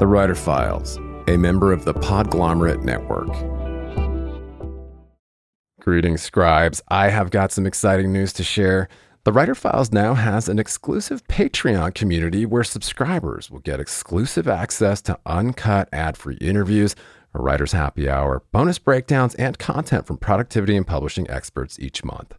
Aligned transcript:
The 0.00 0.06
Writer 0.06 0.34
Files, 0.34 0.96
a 1.28 1.36
member 1.36 1.74
of 1.74 1.84
the 1.84 1.92
Podglomerate 1.92 2.82
Network. 2.82 3.28
Greetings, 5.78 6.22
scribes. 6.22 6.80
I 6.88 7.10
have 7.10 7.30
got 7.30 7.52
some 7.52 7.66
exciting 7.66 8.10
news 8.10 8.32
to 8.32 8.42
share. 8.42 8.88
The 9.24 9.32
Writer 9.32 9.54
Files 9.54 9.92
now 9.92 10.14
has 10.14 10.48
an 10.48 10.58
exclusive 10.58 11.22
Patreon 11.24 11.92
community 11.92 12.46
where 12.46 12.64
subscribers 12.64 13.50
will 13.50 13.58
get 13.58 13.78
exclusive 13.78 14.48
access 14.48 15.02
to 15.02 15.18
uncut 15.26 15.90
ad 15.92 16.16
free 16.16 16.36
interviews, 16.36 16.96
a 17.34 17.42
writer's 17.42 17.72
happy 17.72 18.08
hour, 18.08 18.42
bonus 18.52 18.78
breakdowns, 18.78 19.34
and 19.34 19.58
content 19.58 20.06
from 20.06 20.16
productivity 20.16 20.78
and 20.78 20.86
publishing 20.86 21.28
experts 21.28 21.78
each 21.78 22.02
month. 22.04 22.38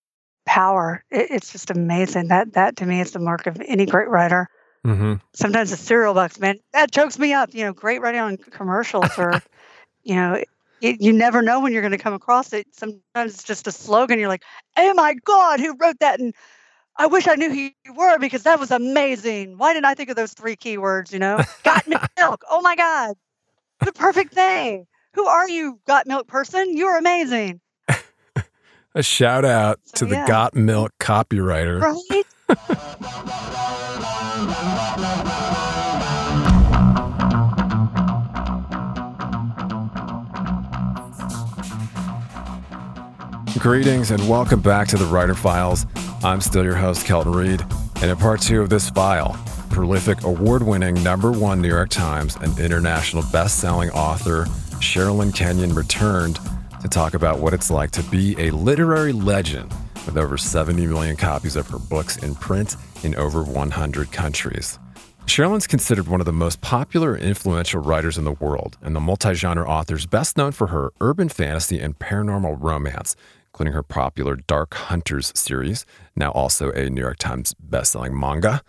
power. 0.45 1.03
It, 1.11 1.31
it's 1.31 1.51
just 1.51 1.71
amazing. 1.71 2.29
That 2.29 2.53
that 2.53 2.77
to 2.77 2.85
me 2.85 3.01
is 3.01 3.11
the 3.11 3.19
mark 3.19 3.47
of 3.47 3.61
any 3.65 3.85
great 3.85 4.09
writer. 4.09 4.47
Mm-hmm. 4.85 5.15
Sometimes 5.33 5.71
the 5.71 5.77
cereal 5.77 6.13
box, 6.13 6.39
man, 6.39 6.59
that 6.73 6.91
chokes 6.91 7.19
me 7.19 7.33
up. 7.33 7.53
You 7.53 7.65
know, 7.65 7.73
great 7.73 8.01
writing 8.01 8.21
on 8.21 8.37
commercials 8.37 9.17
or, 9.17 9.41
you 10.03 10.15
know, 10.15 10.41
it, 10.81 11.01
you 11.01 11.13
never 11.13 11.41
know 11.41 11.59
when 11.59 11.73
you're 11.73 11.83
going 11.83 11.91
to 11.91 11.97
come 11.97 12.13
across 12.13 12.53
it. 12.53 12.65
Sometimes 12.73 13.35
it's 13.35 13.43
just 13.43 13.67
a 13.67 13.71
slogan. 13.71 14.19
You're 14.19 14.27
like, 14.27 14.43
oh 14.77 14.93
my 14.95 15.13
God, 15.25 15.59
who 15.59 15.75
wrote 15.79 15.99
that? 15.99 16.19
And 16.19 16.33
I 16.97 17.05
wish 17.07 17.27
I 17.27 17.35
knew 17.35 17.49
who 17.49 17.69
you 17.85 17.93
were 17.93 18.17
because 18.17 18.43
that 18.43 18.59
was 18.59 18.71
amazing. 18.71 19.57
Why 19.57 19.73
didn't 19.73 19.85
I 19.85 19.93
think 19.93 20.09
of 20.09 20.15
those 20.15 20.33
three 20.33 20.55
keywords? 20.55 21.13
You 21.13 21.19
know, 21.19 21.39
got 21.63 21.87
milk. 22.17 22.43
Oh 22.49 22.61
my 22.61 22.75
God, 22.75 23.15
the 23.79 23.91
perfect 23.91 24.33
thing. 24.33 24.87
Who 25.13 25.25
are 25.25 25.47
you, 25.47 25.79
got 25.85 26.07
milk 26.07 26.27
person? 26.27 26.75
You're 26.75 26.97
amazing. 26.97 27.59
A 28.93 29.01
shout 29.01 29.45
out 29.45 29.79
so, 29.85 29.99
to 29.99 30.05
the 30.05 30.15
yeah. 30.15 30.27
Got 30.27 30.53
Milk 30.53 30.91
copywriter. 30.99 31.79
Right? 31.79 32.25
Greetings 43.59 44.11
and 44.11 44.27
welcome 44.27 44.59
back 44.59 44.89
to 44.89 44.97
the 44.97 45.05
Writer 45.05 45.35
Files. 45.35 45.85
I'm 46.21 46.41
still 46.41 46.65
your 46.65 46.75
host, 46.75 47.05
Kelton 47.05 47.31
Reid, 47.31 47.63
and 48.01 48.11
in 48.11 48.17
part 48.17 48.41
two 48.41 48.61
of 48.61 48.69
this 48.69 48.89
file, 48.89 49.41
prolific 49.69 50.25
award 50.25 50.63
winning 50.63 51.01
number 51.01 51.31
one 51.31 51.61
New 51.61 51.69
York 51.69 51.91
Times 51.91 52.35
and 52.41 52.59
international 52.59 53.23
best 53.31 53.59
selling 53.59 53.89
author 53.91 54.47
Sherrilyn 54.81 55.33
Kenyon 55.33 55.75
returned 55.75 56.39
talk 56.91 57.13
about 57.13 57.39
what 57.39 57.53
it's 57.53 57.71
like 57.71 57.91
to 57.91 58.03
be 58.03 58.35
a 58.37 58.51
literary 58.51 59.13
legend 59.13 59.73
with 60.05 60.17
over 60.17 60.37
70 60.37 60.85
million 60.87 61.15
copies 61.15 61.55
of 61.55 61.67
her 61.69 61.79
books 61.79 62.17
in 62.17 62.35
print 62.35 62.75
in 63.03 63.15
over 63.15 63.43
100 63.43 64.11
countries. 64.11 64.77
Sherrilyn's 65.25 65.67
considered 65.67 66.09
one 66.09 66.19
of 66.19 66.25
the 66.25 66.33
most 66.33 66.59
popular 66.59 67.15
and 67.15 67.23
influential 67.23 67.81
writers 67.81 68.17
in 68.17 68.25
the 68.25 68.33
world, 68.33 68.77
and 68.81 68.93
the 68.93 68.99
multi 68.99 69.33
genre 69.33 69.65
author 69.65 69.95
is 69.95 70.05
best 70.05 70.35
known 70.35 70.51
for 70.51 70.67
her 70.67 70.91
urban 70.99 71.29
fantasy 71.29 71.79
and 71.79 71.97
paranormal 71.97 72.57
romance, 72.59 73.15
including 73.47 73.73
her 73.73 73.83
popular 73.83 74.35
Dark 74.35 74.73
Hunters 74.73 75.31
series, 75.33 75.85
now 76.15 76.31
also 76.31 76.71
a 76.71 76.89
New 76.89 77.01
York 77.01 77.19
Times 77.19 77.55
bestselling 77.69 78.19
manga. 78.19 78.61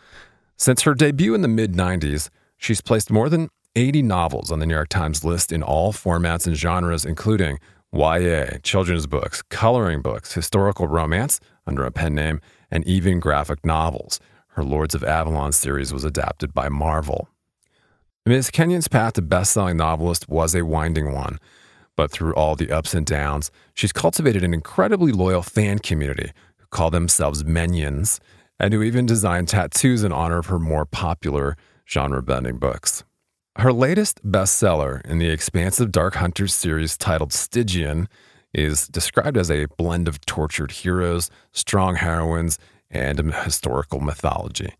Since 0.56 0.82
her 0.82 0.94
debut 0.94 1.34
in 1.34 1.43
the 1.43 1.49
mid 1.49 1.72
90s, 1.72 2.28
she's 2.56 2.81
placed 2.81 3.11
more 3.11 3.28
than 3.28 3.49
80 3.75 4.03
novels 4.03 4.53
on 4.53 4.61
the 4.61 4.66
New 4.66 4.75
York 4.75 4.91
Times 4.91 5.25
list 5.25 5.50
in 5.50 5.62
all 5.62 5.93
formats 5.93 6.47
and 6.47 6.55
genres, 6.55 7.05
including 7.05 7.59
YA, 7.95 8.59
children's 8.63 9.07
books, 9.07 9.43
coloring 9.43 10.01
books, 10.01 10.33
historical 10.33 10.87
romance 10.89 11.41
under 11.67 11.85
a 11.85 11.91
pen 11.91 12.15
name, 12.15 12.41
and 12.71 12.87
even 12.87 13.21
graphic 13.21 13.67
novels. 13.67 14.19
Her 14.49 14.65
Lords 14.65 14.95
of 14.95 15.05
Avalon 15.05 15.53
series 15.53 15.93
was 15.93 16.05
adapted 16.05 16.55
by 16.55 16.71
Marvel. 16.71 17.29
Ms. 18.25 18.51
Kenyon's 18.51 18.89
path 18.89 19.15
to 19.15 19.23
best-selling 19.23 19.77
novelist 19.77 20.29
was 20.29 20.55
a 20.55 20.65
winding 20.65 21.13
one, 21.13 21.39
but 21.97 22.11
through 22.11 22.35
all 22.35 22.57
the 22.57 22.71
ups 22.71 22.95
and 22.95 23.05
downs, 23.05 23.51
she's 23.75 23.93
cultivated 23.93 24.43
an 24.43 24.55
incredibly 24.55 25.13
loyal 25.13 25.43
fan 25.43 25.79
community 25.79 26.33
who 26.57 26.67
call 26.71 26.91
themselves 26.91 27.45
Menyons 27.45 28.21
and 28.59 28.73
who 28.73 28.83
even 28.83 29.05
design 29.05 29.45
tattoos 29.45 30.03
in 30.03 30.13
honor 30.13 30.39
of 30.39 30.47
her 30.47 30.59
more 30.59 30.87
popular 30.87 31.57
genre-bending 31.87 32.59
books. 32.59 33.05
Her 33.57 33.73
latest 33.73 34.27
bestseller 34.27 35.05
in 35.05 35.19
the 35.19 35.29
expansive 35.29 35.93
Dark 35.93 36.15
Hunters 36.15 36.55
series 36.55 36.97
titled 36.97 37.35
Stygian 37.35 38.09
is 38.55 38.89
described 38.89 39.37
as 39.37 39.51
a 39.51 39.67
blend 39.77 40.09
of 40.09 40.25
tortured 40.25 40.71
heroes, 40.71 41.31
strong 41.53 41.97
heroines, 41.97 42.59
and 42.91 43.19
historical 43.35 44.01
mythology. 44.01 44.73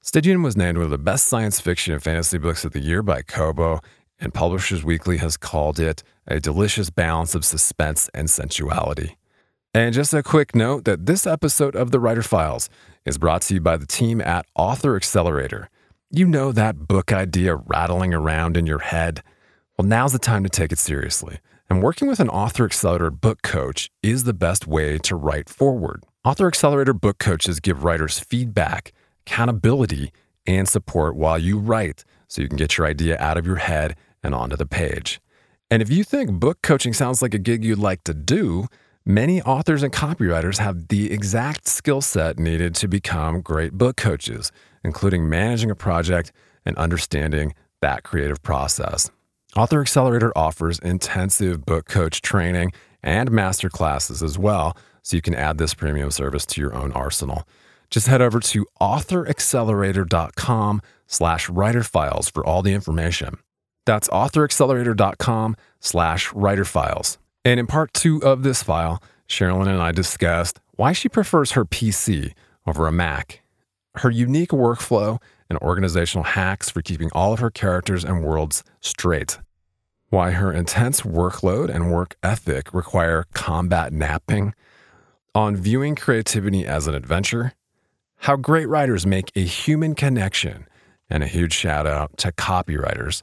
Stygian 0.00 0.44
was 0.44 0.56
named 0.56 0.78
one 0.78 0.84
of 0.84 0.90
the 0.90 0.98
best 0.98 1.26
science 1.26 1.60
fiction 1.60 1.92
and 1.92 2.02
fantasy 2.02 2.38
books 2.38 2.64
of 2.64 2.72
the 2.72 2.80
year 2.80 3.02
by 3.02 3.22
Kobo, 3.22 3.80
and 4.20 4.32
Publishers 4.32 4.84
Weekly 4.84 5.16
has 5.16 5.36
called 5.36 5.80
it 5.80 6.04
a 6.28 6.38
delicious 6.38 6.90
balance 6.90 7.34
of 7.34 7.44
suspense 7.44 8.08
and 8.14 8.30
sensuality. 8.30 9.16
And 9.74 9.92
just 9.92 10.14
a 10.14 10.22
quick 10.22 10.54
note 10.54 10.84
that 10.84 11.06
this 11.06 11.26
episode 11.26 11.74
of 11.74 11.90
The 11.90 11.98
Writer 11.98 12.22
Files 12.22 12.68
is 13.04 13.18
brought 13.18 13.42
to 13.42 13.54
you 13.54 13.60
by 13.60 13.76
the 13.76 13.86
team 13.86 14.20
at 14.20 14.46
Author 14.54 14.94
Accelerator. 14.94 15.68
You 16.10 16.26
know 16.26 16.52
that 16.52 16.86
book 16.86 17.12
idea 17.12 17.56
rattling 17.56 18.14
around 18.14 18.56
in 18.56 18.66
your 18.66 18.78
head? 18.78 19.22
Well, 19.76 19.88
now's 19.88 20.12
the 20.12 20.18
time 20.18 20.44
to 20.44 20.48
take 20.48 20.70
it 20.70 20.78
seriously. 20.78 21.38
And 21.68 21.82
working 21.82 22.06
with 22.06 22.20
an 22.20 22.28
Author 22.28 22.66
Accelerator 22.66 23.10
book 23.10 23.42
coach 23.42 23.90
is 24.02 24.24
the 24.24 24.34
best 24.34 24.66
way 24.66 24.98
to 24.98 25.16
write 25.16 25.48
forward. 25.48 26.04
Author 26.24 26.46
Accelerator 26.46 26.92
book 26.92 27.18
coaches 27.18 27.58
give 27.58 27.84
writers 27.84 28.20
feedback, 28.20 28.92
accountability, 29.26 30.12
and 30.46 30.68
support 30.68 31.16
while 31.16 31.38
you 31.38 31.58
write 31.58 32.04
so 32.28 32.42
you 32.42 32.48
can 32.48 32.58
get 32.58 32.76
your 32.76 32.86
idea 32.86 33.16
out 33.18 33.38
of 33.38 33.46
your 33.46 33.56
head 33.56 33.96
and 34.22 34.34
onto 34.34 34.56
the 34.56 34.66
page. 34.66 35.20
And 35.70 35.82
if 35.82 35.90
you 35.90 36.04
think 36.04 36.32
book 36.32 36.62
coaching 36.62 36.92
sounds 36.92 37.22
like 37.22 37.34
a 37.34 37.38
gig 37.38 37.64
you'd 37.64 37.78
like 37.78 38.04
to 38.04 38.14
do, 38.14 38.68
many 39.04 39.42
authors 39.42 39.82
and 39.82 39.92
copywriters 39.92 40.58
have 40.58 40.88
the 40.88 41.10
exact 41.10 41.66
skill 41.66 42.02
set 42.02 42.38
needed 42.38 42.74
to 42.76 42.88
become 42.88 43.40
great 43.40 43.72
book 43.72 43.96
coaches 43.96 44.52
including 44.84 45.28
managing 45.28 45.70
a 45.70 45.74
project 45.74 46.32
and 46.64 46.76
understanding 46.76 47.54
that 47.80 48.02
creative 48.02 48.42
process. 48.42 49.10
Author 49.56 49.80
Accelerator 49.80 50.36
offers 50.36 50.78
intensive 50.80 51.64
book 51.64 51.86
coach 51.86 52.22
training 52.22 52.72
and 53.02 53.30
master 53.30 53.68
classes 53.68 54.22
as 54.22 54.38
well, 54.38 54.76
so 55.02 55.16
you 55.16 55.22
can 55.22 55.34
add 55.34 55.58
this 55.58 55.74
premium 55.74 56.10
service 56.10 56.46
to 56.46 56.60
your 56.60 56.74
own 56.74 56.92
arsenal. 56.92 57.46
Just 57.90 58.08
head 58.08 58.22
over 58.22 58.40
to 58.40 58.66
authoraccelerator.com 58.80 60.82
slash 61.06 61.48
writerfiles 61.48 62.32
for 62.32 62.44
all 62.44 62.62
the 62.62 62.72
information. 62.72 63.36
That's 63.86 64.08
authoraccelerator.com 64.08 65.56
slash 65.78 66.30
writerfiles. 66.30 67.18
And 67.44 67.60
in 67.60 67.66
part 67.66 67.92
two 67.92 68.22
of 68.24 68.42
this 68.42 68.62
file, 68.62 69.02
Sherrilyn 69.28 69.68
and 69.68 69.80
I 69.80 69.92
discussed 69.92 70.58
why 70.76 70.92
she 70.92 71.08
prefers 71.08 71.52
her 71.52 71.64
PC 71.64 72.32
over 72.66 72.86
a 72.86 72.92
Mac 72.92 73.42
her 73.96 74.10
unique 74.10 74.50
workflow 74.50 75.20
and 75.48 75.58
organizational 75.58 76.24
hacks 76.24 76.70
for 76.70 76.82
keeping 76.82 77.10
all 77.12 77.32
of 77.32 77.40
her 77.40 77.50
characters 77.50 78.04
and 78.04 78.24
worlds 78.24 78.64
straight. 78.80 79.38
Why 80.10 80.32
her 80.32 80.52
intense 80.52 81.02
workload 81.02 81.74
and 81.74 81.92
work 81.92 82.16
ethic 82.22 82.72
require 82.72 83.24
combat 83.34 83.92
napping. 83.92 84.54
On 85.34 85.56
viewing 85.56 85.96
creativity 85.96 86.64
as 86.66 86.86
an 86.86 86.94
adventure. 86.94 87.54
How 88.18 88.36
great 88.36 88.68
writers 88.68 89.04
make 89.04 89.32
a 89.34 89.44
human 89.44 89.94
connection. 89.94 90.66
And 91.10 91.22
a 91.22 91.26
huge 91.26 91.52
shout 91.52 91.86
out 91.86 92.16
to 92.18 92.32
copywriters 92.32 93.22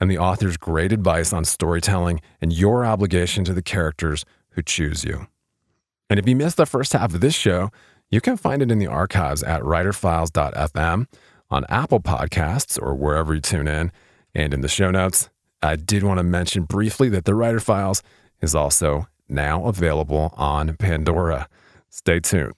and 0.00 0.10
the 0.10 0.18
author's 0.18 0.56
great 0.56 0.92
advice 0.92 1.32
on 1.32 1.44
storytelling 1.44 2.20
and 2.40 2.52
your 2.52 2.84
obligation 2.84 3.44
to 3.44 3.54
the 3.54 3.62
characters 3.62 4.24
who 4.50 4.62
choose 4.62 5.04
you. 5.04 5.26
And 6.10 6.18
if 6.18 6.28
you 6.28 6.36
missed 6.36 6.56
the 6.58 6.66
first 6.66 6.92
half 6.92 7.14
of 7.14 7.20
this 7.20 7.34
show, 7.34 7.70
you 8.10 8.20
can 8.20 8.36
find 8.36 8.62
it 8.62 8.70
in 8.70 8.78
the 8.78 8.86
archives 8.86 9.42
at 9.42 9.62
writerfiles.fm, 9.62 11.06
on 11.50 11.64
Apple 11.68 12.00
Podcasts, 12.00 12.80
or 12.80 12.94
wherever 12.94 13.34
you 13.34 13.40
tune 13.40 13.68
in, 13.68 13.92
and 14.34 14.54
in 14.54 14.60
the 14.60 14.68
show 14.68 14.90
notes 14.90 15.30
I 15.64 15.76
did 15.76 16.02
want 16.02 16.18
to 16.18 16.22
mention 16.22 16.64
briefly 16.64 17.08
that 17.08 17.24
the 17.24 17.34
Writer 17.34 17.58
Files 17.58 18.02
is 18.42 18.54
also 18.54 19.08
now 19.30 19.64
available 19.64 20.34
on 20.36 20.76
Pandora. 20.76 21.48
Stay 21.88 22.20
tuned. 22.20 22.52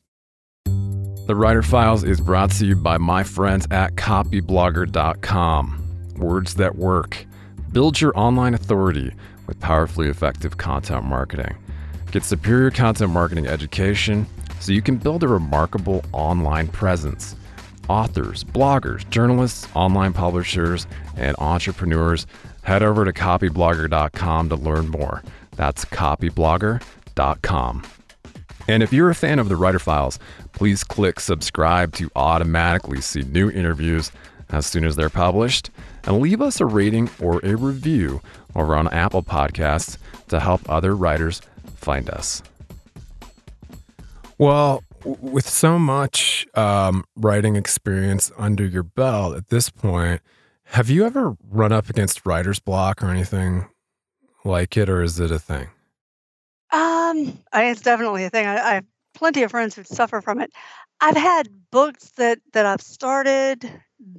The 0.64 1.36
Writer 1.36 1.62
Files 1.62 2.02
is 2.02 2.20
brought 2.20 2.50
to 2.52 2.64
you 2.66 2.74
by 2.74 2.98
my 2.98 3.22
friends 3.22 3.68
at 3.70 3.94
copyblogger.com. 3.94 5.84
Words 6.16 6.54
that 6.54 6.74
work. 6.74 7.24
Build 7.70 8.00
your 8.00 8.12
online 8.18 8.54
authority 8.54 9.14
with 9.46 9.60
powerfully 9.60 10.08
effective 10.08 10.56
content 10.56 11.04
marketing. 11.04 11.54
Get 12.10 12.24
superior 12.24 12.72
content 12.72 13.12
marketing 13.12 13.46
education 13.46 14.26
so 14.60 14.72
you 14.72 14.82
can 14.82 14.96
build 14.96 15.22
a 15.22 15.28
remarkable 15.28 16.04
online 16.12 16.68
presence. 16.68 17.36
Authors, 17.88 18.42
bloggers, 18.44 19.08
journalists, 19.10 19.68
online 19.74 20.12
publishers, 20.12 20.86
and 21.16 21.36
entrepreneurs, 21.38 22.26
head 22.62 22.82
over 22.82 23.04
to 23.04 23.12
copyblogger.com 23.12 24.48
to 24.48 24.56
learn 24.56 24.88
more. 24.88 25.22
That's 25.56 25.84
copyblogger.com. 25.84 27.82
And 28.68 28.82
if 28.82 28.92
you're 28.92 29.10
a 29.10 29.14
fan 29.14 29.38
of 29.38 29.48
the 29.48 29.54
Writer 29.56 29.78
Files, 29.78 30.18
please 30.52 30.82
click 30.82 31.20
subscribe 31.20 31.92
to 31.94 32.10
automatically 32.16 33.00
see 33.00 33.22
new 33.22 33.48
interviews 33.50 34.10
as 34.50 34.66
soon 34.66 34.84
as 34.84 34.96
they're 34.96 35.08
published, 35.08 35.70
and 36.04 36.20
leave 36.20 36.40
us 36.40 36.60
a 36.60 36.66
rating 36.66 37.10
or 37.20 37.40
a 37.44 37.56
review 37.56 38.20
over 38.54 38.74
on 38.76 38.88
Apple 38.88 39.22
Podcasts 39.22 39.98
to 40.28 40.40
help 40.40 40.68
other 40.68 40.94
writers 40.94 41.42
find 41.76 42.08
us. 42.10 42.42
Well, 44.38 44.82
with 45.04 45.48
so 45.48 45.78
much 45.78 46.46
um, 46.54 47.04
writing 47.16 47.56
experience 47.56 48.30
under 48.36 48.66
your 48.66 48.82
belt 48.82 49.36
at 49.36 49.48
this 49.48 49.70
point, 49.70 50.20
have 50.64 50.90
you 50.90 51.06
ever 51.06 51.36
run 51.48 51.72
up 51.72 51.88
against 51.88 52.26
writer's 52.26 52.58
block 52.58 53.02
or 53.02 53.08
anything 53.08 53.68
like 54.44 54.76
it, 54.76 54.88
or 54.88 55.02
is 55.02 55.18
it 55.20 55.30
a 55.30 55.38
thing? 55.38 55.68
Um, 56.72 57.38
I, 57.52 57.70
it's 57.70 57.80
definitely 57.80 58.24
a 58.24 58.30
thing. 58.30 58.46
I, 58.46 58.58
I 58.58 58.74
have 58.74 58.84
plenty 59.14 59.42
of 59.42 59.50
friends 59.50 59.74
who 59.74 59.84
suffer 59.84 60.20
from 60.20 60.40
it. 60.40 60.52
I've 61.00 61.16
had 61.16 61.48
books 61.70 62.10
that 62.16 62.38
that 62.52 62.66
I've 62.66 62.82
started 62.82 63.70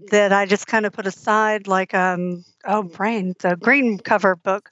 that 0.10 0.32
I 0.32 0.46
just 0.46 0.68
kind 0.68 0.86
of 0.86 0.94
put 0.94 1.06
aside, 1.06 1.68
like 1.68 1.94
um, 1.94 2.44
oh, 2.66 2.84
brain, 2.84 3.34
the 3.40 3.56
green 3.56 4.00
cover 4.00 4.36
book. 4.36 4.72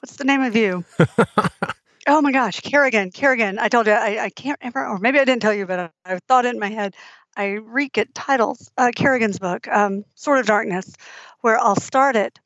What's 0.00 0.16
the 0.16 0.24
name 0.24 0.42
of 0.42 0.54
you? 0.54 0.84
Oh 2.08 2.22
my 2.22 2.32
gosh, 2.32 2.60
Kerrigan, 2.60 3.10
Kerrigan. 3.12 3.58
I 3.58 3.68
told 3.68 3.86
you 3.86 3.92
I, 3.92 4.24
I 4.24 4.30
can't 4.30 4.58
remember, 4.62 4.86
or 4.86 4.98
maybe 4.98 5.20
I 5.20 5.26
didn't 5.26 5.42
tell 5.42 5.52
you, 5.52 5.66
but 5.66 5.92
I, 6.06 6.14
I 6.14 6.18
thought 6.26 6.46
it 6.46 6.54
in 6.54 6.58
my 6.58 6.70
head. 6.70 6.96
I 7.36 7.52
reek 7.52 7.98
at 7.98 8.14
titles. 8.14 8.70
Uh, 8.78 8.92
Kerrigan's 8.96 9.38
book, 9.38 9.68
um, 9.68 10.04
Sword 10.14 10.40
of 10.40 10.46
Darkness, 10.46 10.94
where 11.42 11.58
I'll 11.58 11.76
start 11.76 12.16
it, 12.16 12.40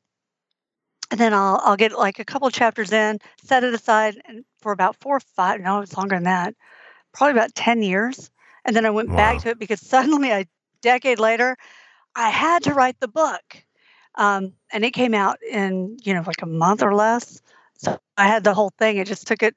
and 1.11 1.19
then 1.19 1.33
I'll 1.33 1.61
I'll 1.63 1.77
get 1.77 1.93
like 1.97 2.19
a 2.19 2.25
couple 2.25 2.49
chapters 2.51 2.91
in, 2.91 3.19
set 3.41 3.63
it 3.63 3.73
aside, 3.73 4.21
and 4.25 4.43
for 4.59 4.73
about 4.73 4.97
four 4.97 5.17
or 5.17 5.21
five, 5.21 5.61
no, 5.61 5.79
it's 5.81 5.95
longer 5.97 6.17
than 6.17 6.25
that, 6.25 6.55
probably 7.13 7.31
about 7.33 7.55
ten 7.55 7.81
years, 7.83 8.31
and 8.65 8.75
then 8.75 8.85
I 8.85 8.91
went 8.91 9.11
wow. 9.11 9.17
back 9.17 9.39
to 9.39 9.49
it 9.49 9.59
because 9.59 9.79
suddenly 9.81 10.31
a 10.31 10.45
decade 10.81 11.19
later, 11.19 11.55
I 12.15 12.29
had 12.29 12.63
to 12.63 12.73
write 12.73 12.99
the 12.99 13.07
book, 13.07 13.63
um, 14.15 14.53
and 14.73 14.85
it 14.85 14.91
came 14.91 15.13
out 15.13 15.37
in 15.43 15.97
you 16.03 16.13
know 16.13 16.23
like 16.27 16.41
a 16.41 16.47
month 16.47 16.83
or 16.83 16.93
less 16.93 17.41
so 17.77 17.99
I 18.17 18.27
had 18.27 18.43
the 18.43 18.53
whole 18.53 18.71
thing. 18.77 18.97
It 18.97 19.07
just 19.07 19.27
took 19.27 19.43
it 19.43 19.55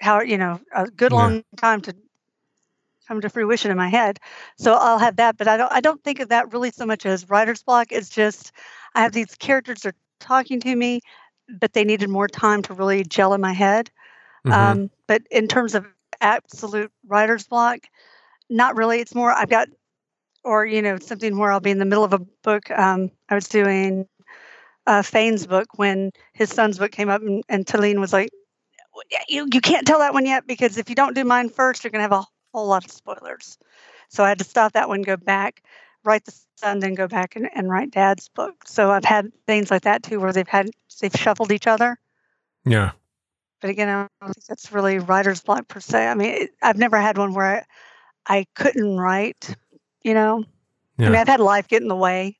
how 0.00 0.20
you 0.20 0.38
know 0.38 0.60
a 0.74 0.86
good 0.86 1.12
long 1.12 1.44
time 1.56 1.80
to 1.82 1.94
come 3.06 3.20
to 3.20 3.28
fruition 3.28 3.70
in 3.70 3.76
my 3.76 3.88
head. 3.88 4.18
So 4.56 4.74
I'll 4.74 4.98
have 4.98 5.16
that, 5.16 5.36
but 5.36 5.48
I 5.48 5.56
don't 5.56 5.72
I 5.72 5.80
don't 5.80 6.02
think 6.02 6.20
of 6.20 6.28
that 6.30 6.52
really 6.52 6.70
so 6.70 6.86
much 6.86 7.06
as 7.06 7.28
writer's 7.28 7.62
block. 7.62 7.88
It's 7.90 8.08
just 8.08 8.52
I 8.94 9.02
have 9.02 9.12
these 9.12 9.34
characters 9.34 9.82
that 9.82 9.94
are 9.94 9.98
talking 10.20 10.60
to 10.60 10.74
me, 10.74 11.00
but 11.60 11.72
they 11.72 11.84
needed 11.84 12.08
more 12.08 12.28
time 12.28 12.62
to 12.62 12.74
really 12.74 13.04
gel 13.04 13.34
in 13.34 13.40
my 13.40 13.52
head. 13.52 13.90
Mm-hmm. 14.46 14.80
Um, 14.80 14.90
but 15.06 15.22
in 15.30 15.48
terms 15.48 15.74
of 15.74 15.86
absolute 16.20 16.92
writer's 17.06 17.46
block, 17.46 17.80
not 18.48 18.76
really. 18.76 19.00
It's 19.00 19.14
more 19.14 19.32
I've 19.32 19.50
got 19.50 19.68
or 20.42 20.66
you 20.66 20.82
know 20.82 20.98
something 20.98 21.38
where 21.38 21.50
I'll 21.50 21.60
be 21.60 21.70
in 21.70 21.78
the 21.78 21.84
middle 21.84 22.04
of 22.04 22.12
a 22.12 22.18
book. 22.18 22.70
Um, 22.70 23.10
I 23.28 23.34
was 23.34 23.48
doing 23.48 24.06
uh, 24.86 25.02
Fain's 25.02 25.46
book 25.46 25.66
when 25.76 26.12
his 26.32 26.50
son's 26.50 26.78
book 26.78 26.92
came 26.92 27.08
up, 27.08 27.22
and, 27.22 27.42
and 27.48 27.66
Talyn 27.66 28.00
was 28.00 28.12
like, 28.12 28.30
you, 29.28 29.48
you 29.52 29.60
can't 29.60 29.86
tell 29.86 29.98
that 29.98 30.14
one 30.14 30.26
yet 30.26 30.46
because 30.46 30.78
if 30.78 30.88
you 30.88 30.94
don't 30.94 31.14
do 31.14 31.24
mine 31.24 31.48
first, 31.48 31.82
you're 31.82 31.90
going 31.90 31.98
to 31.98 32.14
have 32.14 32.24
a 32.24 32.26
whole 32.52 32.68
lot 32.68 32.84
of 32.84 32.90
spoilers. 32.90 33.58
So 34.08 34.24
I 34.24 34.28
had 34.28 34.38
to 34.38 34.44
stop 34.44 34.72
that 34.72 34.88
one, 34.88 35.02
go 35.02 35.16
back, 35.16 35.62
write 36.04 36.24
the 36.24 36.34
son, 36.56 36.78
then 36.78 36.94
go 36.94 37.08
back 37.08 37.34
and, 37.34 37.48
and 37.54 37.68
write 37.68 37.90
dad's 37.90 38.28
book. 38.28 38.54
So 38.66 38.90
I've 38.90 39.04
had 39.04 39.32
things 39.46 39.70
like 39.70 39.82
that 39.82 40.02
too, 40.02 40.20
where 40.20 40.32
they've 40.32 40.46
had, 40.46 40.70
they've 41.00 41.12
shuffled 41.12 41.50
each 41.50 41.66
other. 41.66 41.98
Yeah. 42.64 42.92
But 43.60 43.70
again, 43.70 43.88
I 43.88 44.06
don't 44.24 44.34
think 44.34 44.46
that's 44.46 44.72
really 44.72 44.98
writer's 44.98 45.40
block 45.40 45.66
per 45.66 45.80
se. 45.80 46.06
I 46.06 46.14
mean, 46.14 46.30
it, 46.30 46.50
I've 46.62 46.78
never 46.78 47.00
had 47.00 47.18
one 47.18 47.34
where 47.34 47.66
I, 48.26 48.38
I 48.38 48.46
couldn't 48.54 48.96
write, 48.96 49.56
you 50.02 50.14
know? 50.14 50.44
Yeah. 50.98 51.06
I 51.06 51.08
mean, 51.10 51.18
I've 51.18 51.28
had 51.28 51.40
life 51.40 51.66
get 51.66 51.82
in 51.82 51.88
the 51.88 51.96
way 51.96 52.36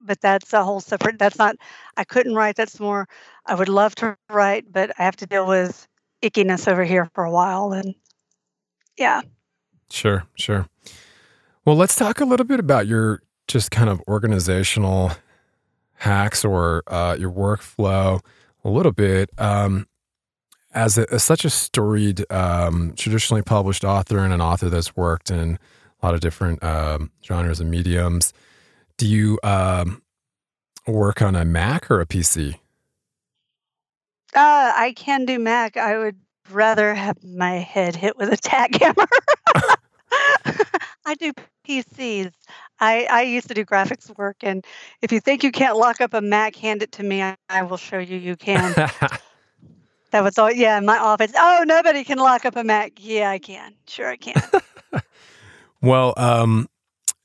but 0.00 0.20
that's 0.20 0.52
a 0.52 0.64
whole 0.64 0.80
separate 0.80 1.18
that's 1.18 1.38
not 1.38 1.56
i 1.96 2.04
couldn't 2.04 2.34
write 2.34 2.56
that's 2.56 2.80
more 2.80 3.08
i 3.46 3.54
would 3.54 3.68
love 3.68 3.94
to 3.94 4.16
write 4.30 4.70
but 4.72 4.90
i 4.98 5.02
have 5.02 5.16
to 5.16 5.26
deal 5.26 5.46
with 5.46 5.86
ickiness 6.22 6.68
over 6.68 6.84
here 6.84 7.08
for 7.14 7.24
a 7.24 7.30
while 7.30 7.72
and 7.72 7.94
yeah. 9.00 9.22
Sure 9.88 10.24
sure. 10.36 10.68
Well 11.64 11.74
let's 11.74 11.96
talk 11.96 12.20
a 12.20 12.24
little 12.24 12.46
bit 12.46 12.60
about 12.60 12.86
your 12.86 13.22
just 13.48 13.70
kind 13.70 13.88
of 13.88 14.00
organizational 14.06 15.12
hacks 15.94 16.44
or 16.44 16.84
uh, 16.86 17.16
your 17.18 17.30
workflow 17.30 18.20
a 18.62 18.70
little 18.70 18.92
bit. 18.92 19.30
Um, 19.38 19.86
as, 20.72 20.96
a, 20.96 21.12
as, 21.12 21.24
such 21.24 21.44
a 21.44 21.50
storied 21.50 22.30
um, 22.30 22.92
traditionally 22.96 23.42
published 23.42 23.82
author 23.82 24.18
and 24.18 24.32
an 24.32 24.40
author 24.40 24.68
that's 24.68 24.94
worked 24.94 25.30
in 25.30 25.58
a 26.00 26.06
lot 26.06 26.14
of 26.14 26.20
different 26.20 26.62
um, 26.62 27.10
genres 27.24 27.58
and 27.58 27.70
mediums 27.70 28.32
do 29.00 29.06
you 29.06 29.38
um, 29.42 30.02
work 30.86 31.22
on 31.22 31.34
a 31.34 31.42
Mac 31.42 31.90
or 31.90 32.02
a 32.02 32.06
PC? 32.06 32.56
Uh, 34.36 34.72
I 34.76 34.92
can 34.94 35.24
do 35.24 35.38
Mac. 35.38 35.78
I 35.78 35.96
would 35.96 36.18
rather 36.50 36.92
have 36.94 37.16
my 37.24 37.52
head 37.52 37.96
hit 37.96 38.18
with 38.18 38.30
a 38.30 38.36
tack 38.36 38.74
hammer. 38.74 39.08
I 41.06 41.14
do 41.14 41.32
PCs. 41.66 42.30
I, 42.78 43.06
I 43.10 43.22
used 43.22 43.48
to 43.48 43.54
do 43.54 43.64
graphics 43.64 44.14
work, 44.18 44.36
and 44.42 44.66
if 45.00 45.12
you 45.12 45.20
think 45.20 45.42
you 45.42 45.50
can't 45.50 45.78
lock 45.78 46.02
up 46.02 46.12
a 46.12 46.20
Mac, 46.20 46.54
hand 46.54 46.82
it 46.82 46.92
to 46.92 47.02
me. 47.02 47.22
I, 47.22 47.36
I 47.48 47.62
will 47.62 47.78
show 47.78 47.98
you 47.98 48.18
you 48.18 48.36
can. 48.36 48.72
that 50.10 50.22
was 50.22 50.36
all. 50.36 50.52
Yeah, 50.52 50.76
in 50.76 50.84
my 50.84 50.98
office. 50.98 51.32
Oh, 51.34 51.64
nobody 51.66 52.04
can 52.04 52.18
lock 52.18 52.44
up 52.44 52.54
a 52.54 52.64
Mac. 52.64 52.92
Yeah, 52.98 53.30
I 53.30 53.38
can. 53.38 53.72
Sure, 53.88 54.10
I 54.10 54.16
can. 54.16 54.42
well, 55.80 56.12
um, 56.18 56.68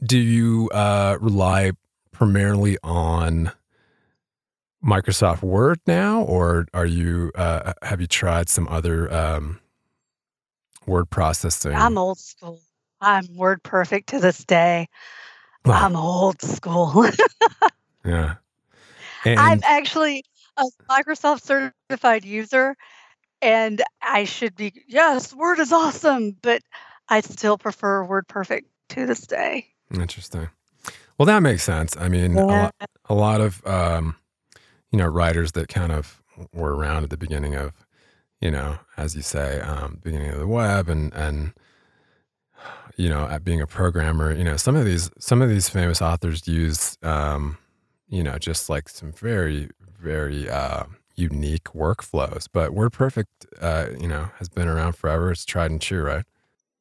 do 0.03 0.17
you 0.17 0.69
uh, 0.69 1.17
rely 1.19 1.71
primarily 2.11 2.77
on 2.83 3.51
Microsoft 4.83 5.41
Word 5.41 5.79
now, 5.87 6.21
or 6.23 6.67
are 6.73 6.85
you 6.85 7.31
uh, 7.35 7.73
have 7.81 8.01
you 8.01 8.07
tried 8.07 8.49
some 8.49 8.67
other 8.67 9.11
um, 9.11 9.59
word 10.85 11.09
processing? 11.09 11.73
I'm 11.73 11.97
old 11.97 12.19
school. 12.19 12.59
I'm 13.01 13.35
Word 13.35 13.63
Perfect 13.63 14.09
to 14.09 14.19
this 14.19 14.43
day. 14.43 14.87
I'm 15.65 15.95
old 15.95 16.41
school. 16.41 16.93
yeah. 18.05 18.35
And, 19.25 19.39
I'm 19.39 19.61
actually 19.63 20.23
a 20.57 20.65
Microsoft 20.89 21.41
certified 21.41 22.23
user, 22.23 22.75
and 23.41 23.81
I 24.01 24.25
should 24.25 24.55
be 24.55 24.83
yes, 24.87 25.33
Word 25.33 25.59
is 25.59 25.71
awesome, 25.71 26.37
but 26.41 26.61
I 27.09 27.21
still 27.21 27.57
prefer 27.57 28.03
Word 28.03 28.27
Perfect 28.27 28.67
to 28.89 29.07
this 29.07 29.25
day. 29.25 29.74
Interesting. 29.93 30.49
Well, 31.17 31.25
that 31.25 31.39
makes 31.41 31.63
sense. 31.63 31.95
I 31.97 32.09
mean, 32.09 32.35
yeah. 32.35 32.41
a, 32.41 32.45
lot, 32.45 32.75
a, 33.09 33.13
lot, 33.13 33.41
of 33.41 33.65
um, 33.65 34.15
you 34.91 34.99
know 34.99 35.07
writers 35.07 35.53
that 35.53 35.69
kind 35.69 35.91
of 35.91 36.21
were 36.53 36.75
around 36.75 37.03
at 37.03 37.09
the 37.09 37.17
beginning 37.17 37.55
of, 37.55 37.73
you 38.41 38.51
know, 38.51 38.79
as 38.97 39.15
you 39.15 39.21
say, 39.21 39.61
um, 39.61 39.99
beginning 40.03 40.31
of 40.31 40.39
the 40.39 40.47
web, 40.47 40.89
and 40.89 41.13
and 41.13 41.53
you 42.97 43.09
know, 43.09 43.27
at 43.27 43.43
being 43.43 43.61
a 43.61 43.67
programmer, 43.67 44.33
you 44.33 44.43
know, 44.43 44.57
some 44.57 44.75
of 44.75 44.85
these 44.85 45.09
some 45.19 45.41
of 45.41 45.49
these 45.49 45.69
famous 45.69 46.01
authors 46.01 46.47
use, 46.47 46.97
um, 47.03 47.57
you 48.09 48.23
know, 48.23 48.37
just 48.37 48.69
like 48.69 48.89
some 48.89 49.11
very 49.11 49.69
very 49.99 50.49
uh, 50.49 50.83
unique 51.15 51.65
workflows. 51.75 52.47
But 52.51 52.71
WordPerfect, 52.71 53.25
uh, 53.61 53.87
you 53.99 54.07
know, 54.07 54.29
has 54.37 54.49
been 54.49 54.67
around 54.67 54.93
forever. 54.93 55.31
It's 55.31 55.45
tried 55.45 55.71
and 55.71 55.81
true, 55.81 56.03
right? 56.03 56.25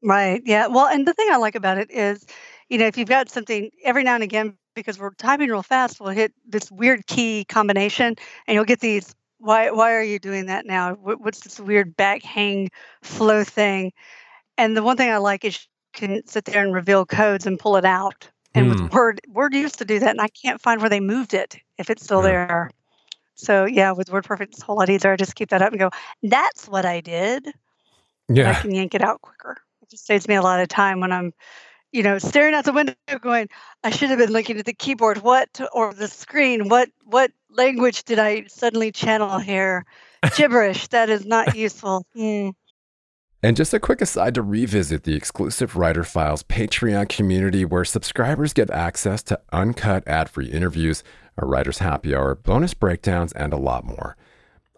Right. 0.03 0.43
Yeah. 0.45 0.67
Well, 0.67 0.87
and 0.87 1.07
the 1.07 1.15
thing 1.15 1.29
I 1.31 1.37
like 1.37 1.55
about 1.55 1.79
it 1.79 1.91
is 1.91 2.27
you 2.69 2.79
know, 2.79 2.87
if 2.87 2.97
you've 2.97 3.09
got 3.09 3.31
something 3.31 3.71
every 3.85 4.05
now 4.05 4.15
and 4.15 4.23
again, 4.23 4.57
because 4.75 4.99
we're 4.99 5.15
typing 5.15 5.49
real 5.49 5.63
fast, 5.63 6.01
we'll 6.01 6.11
hit 6.11 6.33
this 6.47 6.71
weird 6.71 7.07
key 7.07 7.45
combination 7.45 8.17
and 8.47 8.55
you'll 8.55 8.65
get 8.65 8.81
these. 8.81 9.15
Why, 9.39 9.71
why 9.71 9.93
are 9.93 10.03
you 10.03 10.19
doing 10.19 10.47
that 10.47 10.65
now? 10.65 10.95
What's 10.95 11.41
this 11.41 11.61
weird 11.61 11.97
back 11.97 12.23
hang 12.23 12.71
flow 13.03 13.45
thing? 13.45 13.93
And 14.57 14.77
the 14.77 14.83
one 14.83 14.97
thing 14.97 15.11
I 15.11 15.19
like 15.19 15.45
is 15.45 15.67
you 16.01 16.09
can 16.09 16.27
sit 16.27 16.47
there 16.47 16.65
and 16.65 16.73
reveal 16.73 17.05
codes 17.05 17.47
and 17.47 17.59
pull 17.59 17.77
it 17.77 17.85
out. 17.85 18.31
And 18.55 18.67
mm. 18.67 18.71
with 18.71 18.81
hmm. 18.81 18.97
Word, 18.97 19.21
Word 19.29 19.55
used 19.55 19.79
to 19.79 19.85
do 19.85 19.99
that, 19.99 20.11
and 20.11 20.21
I 20.21 20.29
can't 20.29 20.61
find 20.61 20.81
where 20.81 20.89
they 20.89 21.01
moved 21.01 21.35
it 21.35 21.57
if 21.77 21.91
it's 21.91 22.05
still 22.05 22.23
yeah. 22.23 22.47
there. 22.47 22.71
So 23.35 23.65
yeah, 23.65 23.93
with 23.93 24.09
WordPerfect, 24.09 24.53
it's 24.53 24.63
a 24.63 24.65
whole 24.65 24.77
lot 24.77 24.89
easier. 24.89 25.13
I 25.13 25.17
just 25.17 25.35
keep 25.35 25.51
that 25.51 25.63
up 25.63 25.73
and 25.73 25.81
go, 25.81 25.91
that's 26.23 26.69
what 26.69 26.87
I 26.87 27.01
did. 27.01 27.53
Yeah. 28.29 28.51
I 28.51 28.55
can 28.55 28.75
yank 28.75 28.95
it 28.95 29.03
out 29.03 29.21
quicker. 29.21 29.59
It 29.83 29.91
just 29.91 30.07
saves 30.07 30.29
me 30.29 30.37
a 30.37 30.43
lot 30.43 30.61
of 30.61 30.69
time 30.69 31.01
when 31.01 31.13
I'm, 31.13 31.33
you 31.95 32.03
know, 32.03 32.19
staring 32.19 32.55
out 32.55 32.65
the 32.65 32.73
window 32.73 32.95
going, 33.21 33.49
I 33.85 33.91
should 33.91 34.11
have 34.11 34.19
been 34.19 34.33
looking 34.33 34.59
at 34.59 34.67
the 34.67 34.73
keyboard. 34.73 35.19
What 35.19 35.61
or 35.73 35.95
the 35.95 36.09
screen? 36.09 36.69
What 36.69 36.91
what 37.05 37.31
language 37.51 38.03
did 38.03 38.19
I 38.19 38.47
suddenly 38.49 38.91
channel 38.91 39.39
here? 39.39 39.87
Gibberish. 40.37 40.89
that 40.89 41.09
is 41.09 41.25
not 41.25 41.55
useful. 41.55 42.05
Mm. 42.17 42.55
And 43.45 43.57
just 43.57 43.73
a 43.73 43.79
quick 43.79 44.01
aside 44.01 44.35
to 44.35 44.43
revisit 44.43 45.05
the 45.05 45.15
exclusive 45.15 45.77
Writer 45.77 46.03
Files 46.03 46.43
Patreon 46.43 47.09
community 47.09 47.65
where 47.65 47.85
subscribers 47.85 48.53
get 48.53 48.71
access 48.71 49.23
to 49.25 49.39
uncut 49.53 50.03
ad 50.09 50.29
free 50.29 50.47
interviews, 50.47 51.05
a 51.39 51.47
writer's 51.47 51.79
happy 51.79 52.15
hour, 52.15 52.35
bonus 52.35 52.75
breakdowns, 52.75 53.33
and 53.35 53.53
a 53.53 53.59
lot 53.59 53.85
more. 53.85 54.17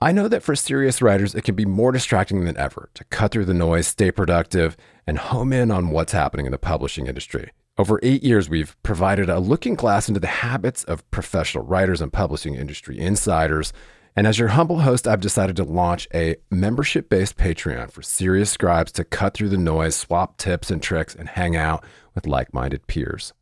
I 0.00 0.12
know 0.12 0.28
that 0.28 0.42
for 0.42 0.54
serious 0.54 1.00
writers, 1.00 1.34
it 1.34 1.44
can 1.44 1.54
be 1.54 1.64
more 1.64 1.92
distracting 1.92 2.44
than 2.44 2.56
ever 2.56 2.90
to 2.94 3.04
cut 3.04 3.32
through 3.32 3.46
the 3.46 3.54
noise, 3.54 3.86
stay 3.86 4.10
productive, 4.10 4.76
and 5.06 5.18
home 5.18 5.52
in 5.52 5.70
on 5.70 5.90
what's 5.90 6.12
happening 6.12 6.46
in 6.46 6.52
the 6.52 6.58
publishing 6.58 7.06
industry. 7.06 7.50
Over 7.78 8.00
eight 8.02 8.22
years, 8.22 8.48
we've 8.48 8.76
provided 8.82 9.28
a 9.28 9.38
looking 9.38 9.74
glass 9.74 10.08
into 10.08 10.20
the 10.20 10.26
habits 10.26 10.84
of 10.84 11.08
professional 11.10 11.64
writers 11.64 12.00
and 12.00 12.12
publishing 12.12 12.54
industry 12.54 12.98
insiders 12.98 13.72
and 14.16 14.26
as 14.26 14.38
your 14.38 14.48
humble 14.48 14.80
host, 14.80 15.06
I've 15.06 15.20
decided 15.20 15.56
to 15.56 15.64
launch 15.64 16.08
a 16.14 16.36
membership 16.50 17.10
based 17.10 17.36
Patreon 17.36 17.90
for 17.90 18.00
serious 18.00 18.50
scribes 18.50 18.90
to 18.92 19.04
cut 19.04 19.34
through 19.34 19.50
the 19.50 19.58
noise, 19.58 19.94
swap 19.94 20.38
tips 20.38 20.70
and 20.70 20.82
tricks, 20.82 21.14
and 21.14 21.28
hang 21.28 21.54
out 21.54 21.84
with 22.14 22.26
like 22.26 22.54
minded 22.54 22.86
peers. 22.86 23.34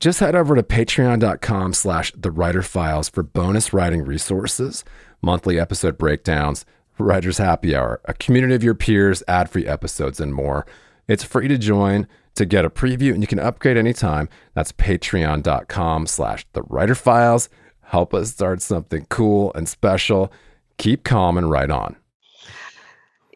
Just 0.00 0.20
head 0.20 0.34
over 0.34 0.56
to 0.56 0.62
patreon.com 0.62 1.74
slash 1.74 2.12
the 2.16 2.30
writer 2.30 2.62
files 2.62 3.10
for 3.10 3.22
bonus 3.22 3.74
writing 3.74 4.04
resources, 4.04 4.84
monthly 5.22 5.58
episode 5.58 5.96
breakdowns, 5.96 6.66
writer's 6.98 7.38
happy 7.38 7.74
hour, 7.74 8.00
a 8.04 8.14
community 8.14 8.54
of 8.54 8.62
your 8.62 8.74
peers, 8.74 9.22
ad 9.26 9.48
free 9.48 9.66
episodes, 9.66 10.20
and 10.20 10.34
more. 10.34 10.66
It's 11.08 11.24
free 11.24 11.48
to 11.48 11.58
join 11.58 12.06
to 12.34 12.44
get 12.44 12.64
a 12.64 12.70
preview 12.70 13.12
and 13.12 13.22
you 13.22 13.26
can 13.26 13.38
upgrade 13.38 13.76
anytime. 13.76 14.28
That's 14.54 14.72
patreon.com 14.72 16.06
slash 16.06 16.46
the 16.52 16.62
writer 16.62 16.94
files 16.94 17.48
help 17.92 18.14
us 18.14 18.30
start 18.30 18.62
something 18.62 19.06
cool 19.10 19.52
and 19.54 19.68
special. 19.68 20.32
Keep 20.78 21.04
calm 21.04 21.36
and 21.36 21.50
write 21.50 21.70
on. 21.70 21.94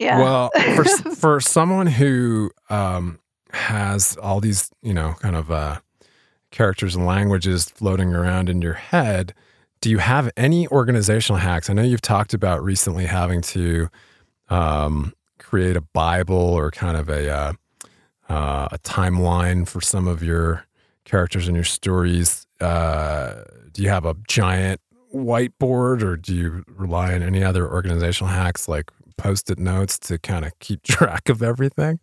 Yeah. 0.00 0.19
Well, 0.19 0.50
for 0.75 0.85
for 1.14 1.40
someone 1.40 1.87
who 1.87 2.50
um, 2.71 3.21
has 3.52 4.16
all 4.16 4.40
these, 4.40 4.71
you 4.83 4.95
know, 4.95 5.14
kind 5.21 5.37
of 5.37 5.50
uh, 5.50 5.81
characters 6.50 6.97
and 6.97 7.07
languages 7.07 7.66
floating 7.66 8.14
around 8.14 8.49
in 8.49 8.62
your 8.62 8.75
head, 8.75 9.35
do 9.87 9.90
you 9.93 9.99
have 9.99 10.28
any 10.37 10.66
organizational 10.66 11.38
hacks? 11.38 11.71
I 11.71 11.73
know 11.73 11.83
you've 11.83 12.00
talked 12.00 12.35
about 12.35 12.61
recently 12.61 13.07
having 13.07 13.40
to 13.43 13.88
um, 14.49 15.14
create 15.38 15.76
a 15.76 15.81
Bible 15.81 16.35
or 16.35 16.73
kind 16.73 16.97
of 16.97 17.09
a 17.09 17.31
uh, 17.31 17.52
uh, 18.28 18.66
a 18.73 18.78
timeline 18.81 19.64
for 19.64 19.81
some 19.81 20.09
of 20.09 20.25
your 20.25 20.64
characters 21.05 21.47
and 21.47 21.57
your 21.57 21.62
stories. 21.62 22.49
Uh, 22.61 23.45
do 23.71 23.81
you 23.81 23.88
have 23.88 24.05
a 24.05 24.16
giant 24.26 24.81
whiteboard 25.14 26.02
or 26.02 26.16
do 26.16 26.35
you 26.35 26.64
rely 26.66 27.14
on 27.14 27.23
any 27.23 27.45
other 27.45 27.71
organizational 27.71 28.33
hacks 28.33 28.66
like 28.66 28.90
post-it 29.16 29.61
notes 29.61 30.00
to 30.00 30.19
kind 30.19 30.45
of 30.45 30.59
keep 30.59 30.83
track 30.83 31.28
of 31.28 31.45
everything? 31.45 32.00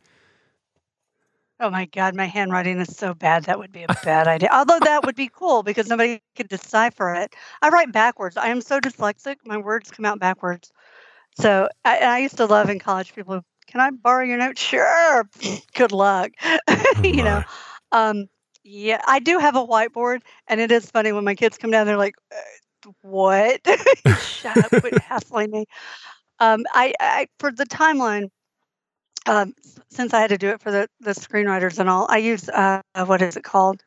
Oh 1.64 1.70
my 1.70 1.86
God, 1.86 2.14
my 2.14 2.26
handwriting 2.26 2.78
is 2.82 2.94
so 2.94 3.14
bad. 3.14 3.46
That 3.46 3.58
would 3.58 3.72
be 3.72 3.84
a 3.84 3.96
bad 4.04 4.28
idea. 4.28 4.50
Although 4.52 4.80
that 4.80 5.06
would 5.06 5.16
be 5.16 5.30
cool 5.30 5.64
because 5.64 5.88
nobody 5.88 6.22
could 6.36 6.50
decipher 6.50 7.14
it. 7.14 7.34
I 7.62 7.70
write 7.70 7.94
backwards. 7.94 8.36
I 8.36 8.50
am 8.50 8.60
so 8.60 8.82
dyslexic. 8.82 9.38
My 9.46 9.56
words 9.56 9.90
come 9.90 10.04
out 10.04 10.20
backwards. 10.20 10.74
So 11.40 11.70
I, 11.86 12.00
I 12.00 12.18
used 12.18 12.36
to 12.36 12.48
love 12.48 12.70
in 12.70 12.80
college 12.80 13.16
people. 13.16 13.40
Can 13.66 13.80
I 13.80 13.92
borrow 13.92 14.26
your 14.26 14.38
notes? 14.40 14.62
Sure. 14.62 15.24
Good 15.74 15.94
luck. 15.94 16.32
Oh 16.68 17.02
you 17.02 17.24
know. 17.24 17.42
Um, 17.94 18.28
yeah, 18.66 19.02
I 19.08 19.20
do 19.20 19.40
have 19.40 19.56
a 19.56 19.66
whiteboard, 19.66 20.20
and 20.48 20.60
it 20.60 20.70
is 20.70 20.92
funny 20.92 21.14
when 21.14 21.24
my 21.24 21.36
kids 21.36 21.58
come 21.58 21.72
down. 21.72 21.88
They're 21.88 21.96
like, 21.96 22.16
uh, 22.30 22.92
"What? 23.04 23.62
Shut 24.20 24.58
up! 24.58 24.72
Quit 24.82 24.98
hassling 24.98 25.52
me." 25.52 25.66
Um, 26.40 26.66
I, 26.74 26.94
I 27.00 27.28
for 27.40 27.52
the 27.52 27.66
timeline. 27.66 28.30
Um, 29.26 29.54
since 29.90 30.14
I 30.14 30.20
had 30.22 30.30
to 30.30 30.38
do 30.38 30.50
it 30.50 30.62
for 30.62 30.72
the 30.72 30.88
the 31.00 31.12
screenwriters 31.12 31.80
and 31.80 31.90
all, 31.90 32.08
I 32.10 32.18
use 32.18 32.50
uh, 32.50 32.82
what 33.06 33.22
is 33.22 33.38
it 33.38 33.44
called? 33.44 33.84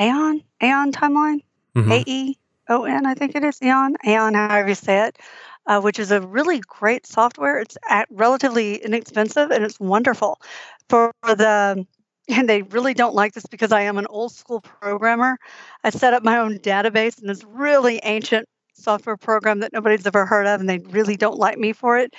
Aeon 0.00 0.42
Aeon 0.62 0.92
timeline. 0.92 1.40
Mhm. 1.76 1.92
A 1.92 2.04
E 2.06 2.38
O 2.68 2.84
N, 2.84 3.06
I 3.06 3.14
think 3.14 3.34
it 3.34 3.44
is 3.44 3.60
Aeon 3.62 3.96
Aeon, 4.06 4.34
however 4.34 4.68
you 4.68 4.74
say 4.74 5.06
it. 5.06 5.18
Uh, 5.66 5.80
which 5.80 6.00
is 6.00 6.10
a 6.10 6.20
really 6.20 6.60
great 6.66 7.06
software. 7.06 7.58
It's 7.60 7.76
at 7.88 8.08
relatively 8.10 8.76
inexpensive 8.76 9.50
and 9.52 9.62
it's 9.64 9.78
wonderful 9.78 10.40
for 10.88 11.12
the 11.24 11.86
and 12.28 12.48
they 12.48 12.62
really 12.62 12.94
don't 12.94 13.14
like 13.14 13.32
this 13.34 13.46
because 13.46 13.70
I 13.72 13.82
am 13.82 13.96
an 13.98 14.06
old 14.10 14.32
school 14.32 14.60
programmer. 14.60 15.38
I 15.84 15.90
set 15.90 16.14
up 16.14 16.24
my 16.24 16.38
own 16.38 16.58
database 16.58 17.20
in 17.20 17.28
this 17.28 17.44
really 17.44 18.00
ancient 18.02 18.48
software 18.82 19.16
program 19.16 19.60
that 19.60 19.72
nobody's 19.72 20.06
ever 20.06 20.26
heard 20.26 20.46
of, 20.46 20.60
and 20.60 20.68
they 20.68 20.78
really 20.78 21.16
don't 21.16 21.38
like 21.38 21.58
me 21.58 21.72
for 21.72 21.98
it. 21.98 22.14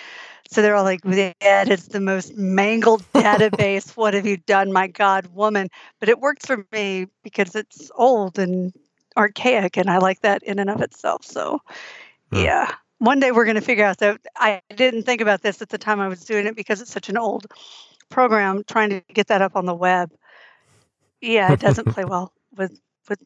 So 0.50 0.62
they're 0.62 0.76
all 0.76 0.84
like, 0.84 1.02
Dad, 1.02 1.70
it's 1.70 1.88
the 1.88 2.00
most 2.00 2.36
mangled 2.38 3.04
database. 3.14 3.96
What 3.98 4.14
have 4.14 4.26
you 4.26 4.38
done, 4.38 4.72
my 4.72 4.88
God, 4.88 5.28
woman? 5.28 5.70
But 6.00 6.10
it 6.10 6.20
works 6.20 6.46
for 6.46 6.66
me 6.72 7.08
because 7.24 7.56
it's 7.56 7.92
old 7.96 8.38
and 8.40 8.74
archaic, 9.18 9.78
and 9.78 9.90
I 9.90 9.98
like 9.98 10.22
that 10.22 10.44
in 10.44 10.60
and 10.60 10.70
of 10.70 10.82
itself. 10.82 11.24
So, 11.26 11.60
Hmm. 12.32 12.44
yeah. 12.44 12.76
One 13.00 13.20
day 13.20 13.32
we're 13.32 13.46
going 13.46 13.56
to 13.56 13.62
figure 13.62 13.86
out 13.86 13.98
that 14.00 14.22
I 14.38 14.62
didn't 14.76 15.04
think 15.04 15.22
about 15.22 15.42
this 15.42 15.62
at 15.62 15.70
the 15.70 15.78
time 15.78 16.00
I 16.00 16.08
was 16.08 16.24
doing 16.24 16.48
it 16.48 16.56
because 16.56 16.82
it's 16.82 16.92
such 16.92 17.10
an 17.10 17.18
old 17.18 17.48
program 18.10 18.64
trying 18.66 18.90
to 18.92 19.02
get 19.14 19.28
that 19.28 19.42
up 19.42 19.56
on 19.56 19.66
the 19.66 19.74
web. 19.76 20.10
Yeah, 21.22 21.52
it 21.52 21.60
doesn't 21.60 21.86
play 21.94 22.06
well 22.06 22.32
with 22.56 22.80
with 23.10 23.22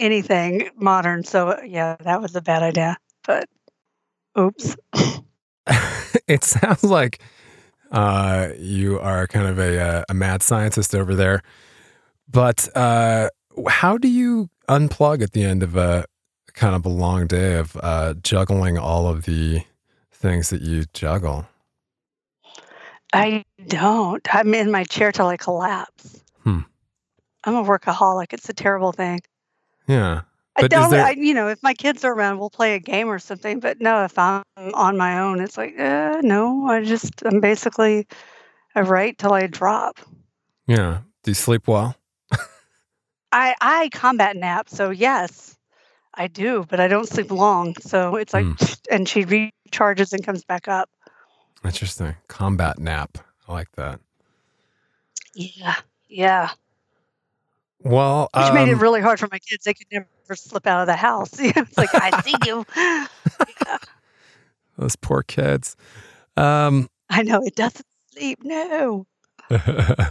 anything 0.00 0.70
modern. 0.76 1.24
So 1.24 1.60
yeah, 1.62 1.96
that 2.00 2.20
was 2.20 2.34
a 2.34 2.40
bad 2.40 2.62
idea. 2.62 2.96
But 3.26 3.48
oops. 4.38 4.76
it 6.26 6.42
sounds 6.42 6.82
like 6.82 7.20
uh, 7.92 8.48
you 8.58 8.98
are 8.98 9.26
kind 9.26 9.46
of 9.46 9.58
a, 9.58 9.80
uh, 9.80 10.04
a 10.08 10.14
mad 10.14 10.42
scientist 10.42 10.94
over 10.94 11.14
there. 11.14 11.42
But 12.28 12.68
uh, 12.76 13.28
how 13.68 13.98
do 13.98 14.08
you 14.08 14.48
unplug 14.68 15.22
at 15.22 15.32
the 15.32 15.44
end 15.44 15.62
of 15.62 15.76
a 15.76 16.04
kind 16.54 16.74
of 16.74 16.84
a 16.84 16.88
long 16.88 17.26
day 17.26 17.54
of 17.54 17.76
uh, 17.82 18.14
juggling 18.22 18.78
all 18.78 19.08
of 19.08 19.24
the 19.24 19.62
things 20.12 20.50
that 20.50 20.62
you 20.62 20.84
juggle? 20.94 21.46
I 23.12 23.44
don't. 23.66 24.34
I'm 24.34 24.54
in 24.54 24.70
my 24.70 24.84
chair 24.84 25.10
till 25.10 25.26
I 25.26 25.36
collapse. 25.36 26.20
Hmm. 26.44 26.60
I'm 27.42 27.56
a 27.56 27.64
workaholic. 27.64 28.32
It's 28.32 28.48
a 28.48 28.52
terrible 28.52 28.92
thing. 28.92 29.20
Yeah. 29.86 30.22
I 30.56 30.62
But 30.62 30.70
don't. 30.70 30.90
there- 30.90 31.04
I, 31.04 31.10
you 31.12 31.32
know, 31.34 31.48
if 31.48 31.62
my 31.62 31.74
kids 31.74 32.04
are 32.04 32.12
around, 32.12 32.38
we'll 32.38 32.50
play 32.50 32.74
a 32.74 32.78
game 32.78 33.08
or 33.08 33.18
something. 33.18 33.60
But 33.60 33.80
no, 33.80 34.04
if 34.04 34.18
I'm 34.18 34.42
on 34.74 34.96
my 34.96 35.18
own, 35.20 35.40
it's 35.40 35.56
like, 35.56 35.78
uh, 35.78 36.20
no. 36.22 36.66
I 36.66 36.82
just, 36.84 37.22
I'm 37.24 37.40
basically, 37.40 38.06
I 38.74 38.80
write 38.82 39.18
till 39.18 39.32
I 39.32 39.46
drop. 39.46 39.98
Yeah. 40.66 40.98
Do 41.22 41.30
you 41.30 41.34
sleep 41.34 41.66
well? 41.68 41.96
I 43.32 43.54
I 43.60 43.90
combat 43.92 44.36
nap, 44.36 44.68
so 44.68 44.90
yes, 44.90 45.56
I 46.14 46.26
do, 46.26 46.66
but 46.68 46.80
I 46.80 46.88
don't 46.88 47.08
sleep 47.08 47.30
long. 47.30 47.76
So 47.80 48.16
it's 48.16 48.34
like, 48.34 48.44
Hmm. 48.44 48.54
and 48.90 49.08
she 49.08 49.24
recharges 49.24 50.12
and 50.12 50.24
comes 50.26 50.42
back 50.44 50.66
up. 50.66 50.90
Interesting. 51.64 52.16
Combat 52.26 52.80
nap. 52.80 53.18
I 53.46 53.52
like 53.52 53.70
that. 53.76 54.00
Yeah, 55.34 55.76
yeah. 56.08 56.50
Well, 57.82 58.28
Which 58.36 58.52
made 58.52 58.68
it 58.68 58.74
um, 58.74 58.80
really 58.80 59.00
hard 59.00 59.18
for 59.18 59.28
my 59.30 59.38
kids. 59.38 59.64
They 59.64 59.74
could 59.74 59.86
never 59.90 60.06
slip 60.34 60.66
out 60.66 60.82
of 60.82 60.86
the 60.86 60.96
house. 60.96 61.30
it's 61.38 61.78
like 61.78 61.90
I 61.94 62.20
see 62.20 62.34
you. 62.44 62.66
those 64.76 64.96
poor 64.96 65.22
kids. 65.22 65.76
Um, 66.36 66.88
I 67.08 67.22
know 67.22 67.42
it 67.42 67.54
doesn't 67.54 67.86
sleep. 68.12 68.40
No. 68.42 69.06
well, 69.50 70.10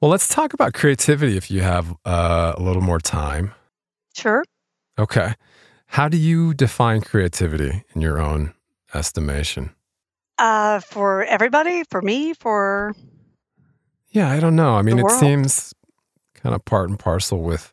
let's 0.00 0.28
talk 0.28 0.54
about 0.54 0.72
creativity 0.72 1.36
if 1.36 1.50
you 1.50 1.60
have 1.60 1.94
uh, 2.04 2.54
a 2.56 2.62
little 2.62 2.82
more 2.82 2.98
time. 2.98 3.52
Sure. 4.14 4.44
Okay. 4.98 5.34
How 5.86 6.08
do 6.08 6.16
you 6.16 6.54
define 6.54 7.00
creativity 7.00 7.84
in 7.94 8.00
your 8.00 8.20
own 8.20 8.54
estimation? 8.94 9.74
Uh, 10.38 10.80
for 10.80 11.24
everybody, 11.24 11.84
for 11.90 12.00
me, 12.00 12.32
for 12.32 12.94
Yeah, 14.08 14.30
I 14.30 14.40
don't 14.40 14.56
know. 14.56 14.76
I 14.76 14.82
mean, 14.82 14.98
it 14.98 15.10
seems 15.10 15.74
kind 16.42 16.54
of 16.54 16.64
part 16.64 16.88
and 16.88 16.98
parcel 16.98 17.42
with 17.42 17.72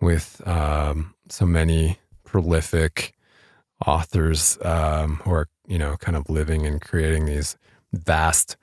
with 0.00 0.40
um, 0.46 1.14
so 1.28 1.44
many 1.44 1.98
prolific 2.24 3.12
authors 3.86 4.58
um, 4.62 5.16
who 5.24 5.32
are, 5.32 5.48
you 5.66 5.78
know, 5.78 5.96
kind 5.98 6.16
of 6.16 6.28
living 6.28 6.66
and 6.66 6.80
creating 6.80 7.26
these 7.26 7.56
vast 7.92 8.56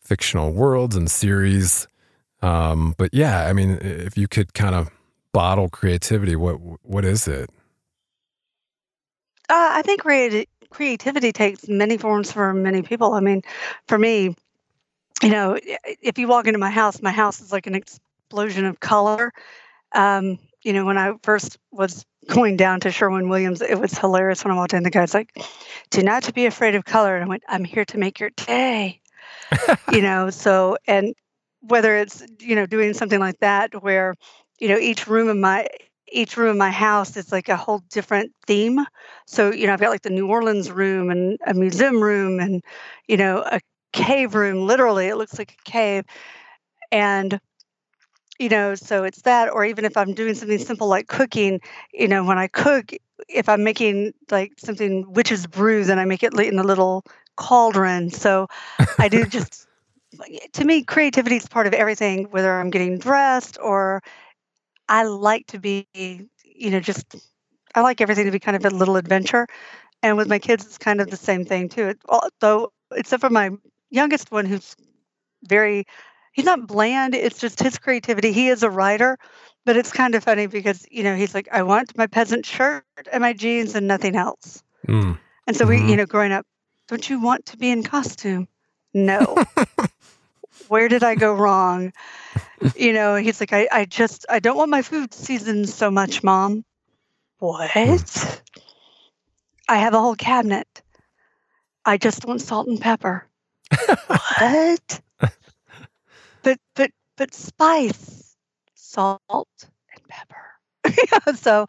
fictional 0.00 0.52
worlds 0.52 0.96
and 0.96 1.10
series. 1.10 1.88
Um, 2.42 2.94
but 2.98 3.10
yeah, 3.12 3.46
I 3.46 3.52
mean, 3.52 3.78
if 3.80 4.16
you 4.16 4.28
could 4.28 4.54
kind 4.54 4.74
of 4.74 4.90
bottle 5.32 5.68
creativity, 5.68 6.36
what 6.36 6.56
what 6.82 7.04
is 7.04 7.26
it? 7.26 7.50
Uh, 9.48 9.70
I 9.72 9.82
think 9.82 10.02
creati- 10.02 10.48
creativity 10.70 11.32
takes 11.32 11.68
many 11.68 11.96
forms 11.96 12.32
for 12.32 12.52
many 12.52 12.82
people. 12.82 13.14
I 13.14 13.20
mean, 13.20 13.42
for 13.86 13.98
me, 13.98 14.34
you 15.22 15.30
know, 15.30 15.58
if 16.02 16.18
you 16.18 16.28
walk 16.28 16.46
into 16.46 16.58
my 16.58 16.70
house, 16.70 17.00
my 17.00 17.12
house 17.12 17.40
is 17.40 17.52
like 17.52 17.66
an 17.66 17.74
explosion 18.26 18.64
of 18.64 18.80
color. 18.80 19.32
Um, 19.92 20.38
you 20.62 20.72
know, 20.72 20.84
when 20.84 20.98
I 20.98 21.12
first 21.22 21.58
was 21.70 22.04
going 22.28 22.56
down 22.56 22.80
to 22.80 22.90
Sherwin 22.90 23.28
Williams, 23.28 23.62
it 23.62 23.78
was 23.78 23.96
hilarious 23.96 24.44
when 24.44 24.52
I 24.52 24.56
walked 24.56 24.74
in. 24.74 24.82
The 24.82 24.90
guy's 24.90 25.14
like, 25.14 25.30
"Do 25.90 26.02
not 26.02 26.24
to 26.24 26.32
be 26.32 26.46
afraid 26.46 26.74
of 26.74 26.84
color," 26.84 27.14
and 27.14 27.24
I 27.24 27.28
went, 27.28 27.44
"I'm 27.48 27.64
here 27.64 27.84
to 27.86 27.98
make 27.98 28.18
your 28.18 28.30
day." 28.30 29.00
you 29.92 30.02
know, 30.02 30.30
so 30.30 30.76
and 30.88 31.14
whether 31.60 31.96
it's 31.96 32.22
you 32.40 32.56
know 32.56 32.66
doing 32.66 32.94
something 32.94 33.20
like 33.20 33.38
that 33.38 33.82
where 33.82 34.14
you 34.58 34.68
know 34.68 34.78
each 34.78 35.06
room 35.06 35.28
in 35.28 35.40
my 35.40 35.68
each 36.10 36.36
room 36.36 36.50
in 36.50 36.58
my 36.58 36.70
house 36.70 37.16
is 37.16 37.30
like 37.30 37.48
a 37.48 37.56
whole 37.56 37.78
different 37.90 38.32
theme. 38.46 38.84
So, 39.26 39.52
you 39.52 39.66
know, 39.66 39.72
I've 39.72 39.80
got 39.80 39.90
like 39.90 40.02
the 40.02 40.10
New 40.10 40.28
Orleans 40.28 40.70
room 40.70 41.10
and 41.10 41.36
a 41.46 41.52
museum 41.52 42.00
room 42.00 42.38
and, 42.38 42.62
you 43.08 43.16
know, 43.16 43.38
a 43.38 43.60
cave 43.92 44.36
room. 44.36 44.66
Literally, 44.66 45.08
it 45.08 45.16
looks 45.16 45.36
like 45.36 45.56
a 45.58 45.70
cave. 45.70 46.04
And, 46.92 47.40
you 48.38 48.48
know, 48.48 48.74
so 48.74 49.04
it's 49.04 49.22
that, 49.22 49.52
or 49.52 49.64
even 49.64 49.84
if 49.84 49.96
I'm 49.96 50.12
doing 50.14 50.34
something 50.34 50.58
simple 50.58 50.88
like 50.88 51.08
cooking, 51.08 51.60
you 51.92 52.08
know, 52.08 52.24
when 52.24 52.38
I 52.38 52.48
cook, 52.48 52.92
if 53.28 53.48
I'm 53.48 53.64
making 53.64 54.12
like 54.30 54.52
something 54.58 55.10
witch's 55.12 55.46
brew, 55.46 55.84
then 55.84 55.98
I 55.98 56.04
make 56.04 56.22
it 56.22 56.38
in 56.38 56.58
a 56.58 56.64
little 56.64 57.04
cauldron. 57.36 58.10
So 58.10 58.48
I 58.98 59.08
do 59.08 59.24
just, 59.28 59.66
to 60.52 60.64
me, 60.64 60.82
creativity 60.84 61.36
is 61.36 61.46
part 61.48 61.66
of 61.66 61.72
everything, 61.74 62.24
whether 62.30 62.58
I'm 62.58 62.70
getting 62.70 62.98
dressed 62.98 63.58
or 63.62 64.02
I 64.88 65.04
like 65.04 65.46
to 65.48 65.58
be, 65.58 65.86
you 65.94 66.70
know, 66.70 66.80
just 66.80 67.16
I 67.74 67.80
like 67.80 68.00
everything 68.00 68.26
to 68.26 68.30
be 68.30 68.38
kind 68.38 68.56
of 68.56 68.64
a 68.64 68.74
little 68.74 68.96
adventure. 68.96 69.46
And 70.02 70.16
with 70.16 70.28
my 70.28 70.38
kids, 70.38 70.64
it's 70.64 70.78
kind 70.78 71.00
of 71.00 71.10
the 71.10 71.16
same 71.16 71.44
thing 71.44 71.68
too. 71.68 71.88
It, 71.88 71.98
although, 72.08 72.72
except 72.94 73.20
for 73.20 73.30
my 73.30 73.50
youngest 73.90 74.30
one, 74.30 74.46
who's 74.46 74.76
very, 75.44 75.86
he's 76.36 76.44
not 76.44 76.66
bland. 76.66 77.14
It's 77.14 77.40
just 77.40 77.60
his 77.60 77.78
creativity. 77.78 78.30
He 78.30 78.48
is 78.48 78.62
a 78.62 78.70
writer, 78.70 79.18
but 79.64 79.76
it's 79.76 79.90
kind 79.90 80.14
of 80.14 80.22
funny 80.22 80.46
because 80.46 80.86
you 80.90 81.02
know 81.02 81.16
he's 81.16 81.34
like, 81.34 81.48
I 81.50 81.64
want 81.64 81.96
my 81.96 82.06
peasant 82.06 82.46
shirt 82.46 82.84
and 83.10 83.22
my 83.22 83.32
jeans 83.32 83.74
and 83.74 83.88
nothing 83.88 84.14
else. 84.14 84.62
Mm. 84.86 85.18
And 85.46 85.56
so 85.56 85.64
mm-hmm. 85.64 85.86
we, 85.86 85.90
you 85.90 85.96
know, 85.96 86.06
growing 86.06 86.32
up, 86.32 86.46
don't 86.88 87.08
you 87.08 87.20
want 87.20 87.46
to 87.46 87.56
be 87.56 87.70
in 87.70 87.82
costume? 87.82 88.46
No. 88.94 89.42
Where 90.68 90.88
did 90.88 91.02
I 91.02 91.14
go 91.14 91.34
wrong? 91.34 91.92
you 92.76 92.92
know, 92.92 93.16
he's 93.16 93.40
like, 93.40 93.52
I, 93.52 93.68
I 93.70 93.84
just, 93.84 94.26
I 94.28 94.40
don't 94.40 94.56
want 94.56 94.70
my 94.70 94.82
food 94.82 95.12
seasoned 95.14 95.68
so 95.68 95.90
much, 95.90 96.22
mom. 96.22 96.64
What? 97.38 97.70
I 99.68 99.76
have 99.78 99.94
a 99.94 100.00
whole 100.00 100.14
cabinet. 100.14 100.82
I 101.84 101.98
just 101.98 102.24
want 102.24 102.40
salt 102.40 102.66
and 102.66 102.80
pepper. 102.80 103.26
what? 104.06 105.00
But, 106.46 106.60
but, 106.76 106.90
but 107.16 107.34
spice, 107.34 108.36
salt 108.74 109.48
and 109.92 110.02
pepper. 110.08 111.34
so, 111.36 111.66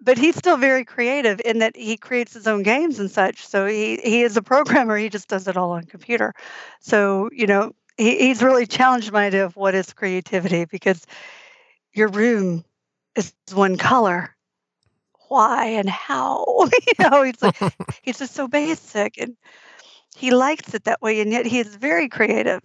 but 0.00 0.16
he's 0.16 0.36
still 0.36 0.56
very 0.56 0.86
creative 0.86 1.38
in 1.44 1.58
that 1.58 1.76
he 1.76 1.98
creates 1.98 2.32
his 2.32 2.46
own 2.46 2.62
games 2.62 2.98
and 2.98 3.10
such. 3.10 3.46
So 3.46 3.66
he, 3.66 3.98
he 4.02 4.22
is 4.22 4.38
a 4.38 4.42
programmer. 4.42 4.96
He 4.96 5.10
just 5.10 5.28
does 5.28 5.48
it 5.48 5.58
all 5.58 5.72
on 5.72 5.84
computer. 5.84 6.32
So, 6.80 7.28
you 7.30 7.46
know, 7.46 7.72
he, 7.98 8.16
he's 8.16 8.42
really 8.42 8.66
challenged 8.66 9.12
my 9.12 9.26
idea 9.26 9.44
of 9.44 9.54
what 9.54 9.74
is 9.74 9.92
creativity 9.92 10.64
because 10.64 11.06
your 11.92 12.08
room 12.08 12.64
is 13.16 13.34
one 13.52 13.76
color. 13.76 14.34
Why 15.28 15.66
and 15.66 15.90
how? 15.90 16.70
you 16.86 17.10
know, 17.10 17.22
he's 17.22 17.42
like 17.42 17.58
he's 18.02 18.18
just 18.18 18.32
so 18.32 18.48
basic 18.48 19.18
and 19.18 19.36
he 20.16 20.30
likes 20.30 20.72
it 20.72 20.84
that 20.84 21.02
way, 21.02 21.20
and 21.20 21.30
yet 21.30 21.44
he 21.44 21.58
is 21.58 21.74
very 21.76 22.08
creative 22.08 22.62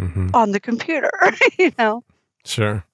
mm-hmm. 0.00 0.30
on 0.34 0.52
the 0.52 0.60
computer. 0.60 1.10
you 1.58 1.72
know. 1.78 2.02
Sure. 2.44 2.84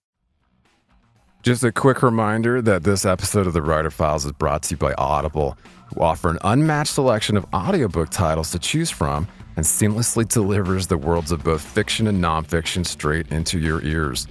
Just 1.42 1.62
a 1.62 1.70
quick 1.70 2.02
reminder 2.02 2.60
that 2.60 2.82
this 2.82 3.04
episode 3.04 3.46
of 3.46 3.52
the 3.52 3.62
Writer 3.62 3.90
Files 3.90 4.24
is 4.24 4.32
brought 4.32 4.64
to 4.64 4.72
you 4.72 4.76
by 4.76 4.92
Audible, 4.94 5.56
who 5.94 6.00
offer 6.00 6.28
an 6.28 6.38
unmatched 6.42 6.92
selection 6.92 7.36
of 7.36 7.46
audiobook 7.54 8.10
titles 8.10 8.50
to 8.50 8.58
choose 8.58 8.90
from 8.90 9.28
and 9.54 9.64
seamlessly 9.64 10.26
delivers 10.26 10.88
the 10.88 10.98
worlds 10.98 11.30
of 11.30 11.44
both 11.44 11.62
fiction 11.62 12.08
and 12.08 12.22
nonfiction 12.22 12.84
straight 12.84 13.30
into 13.30 13.60
your 13.60 13.80
ears. 13.84 14.26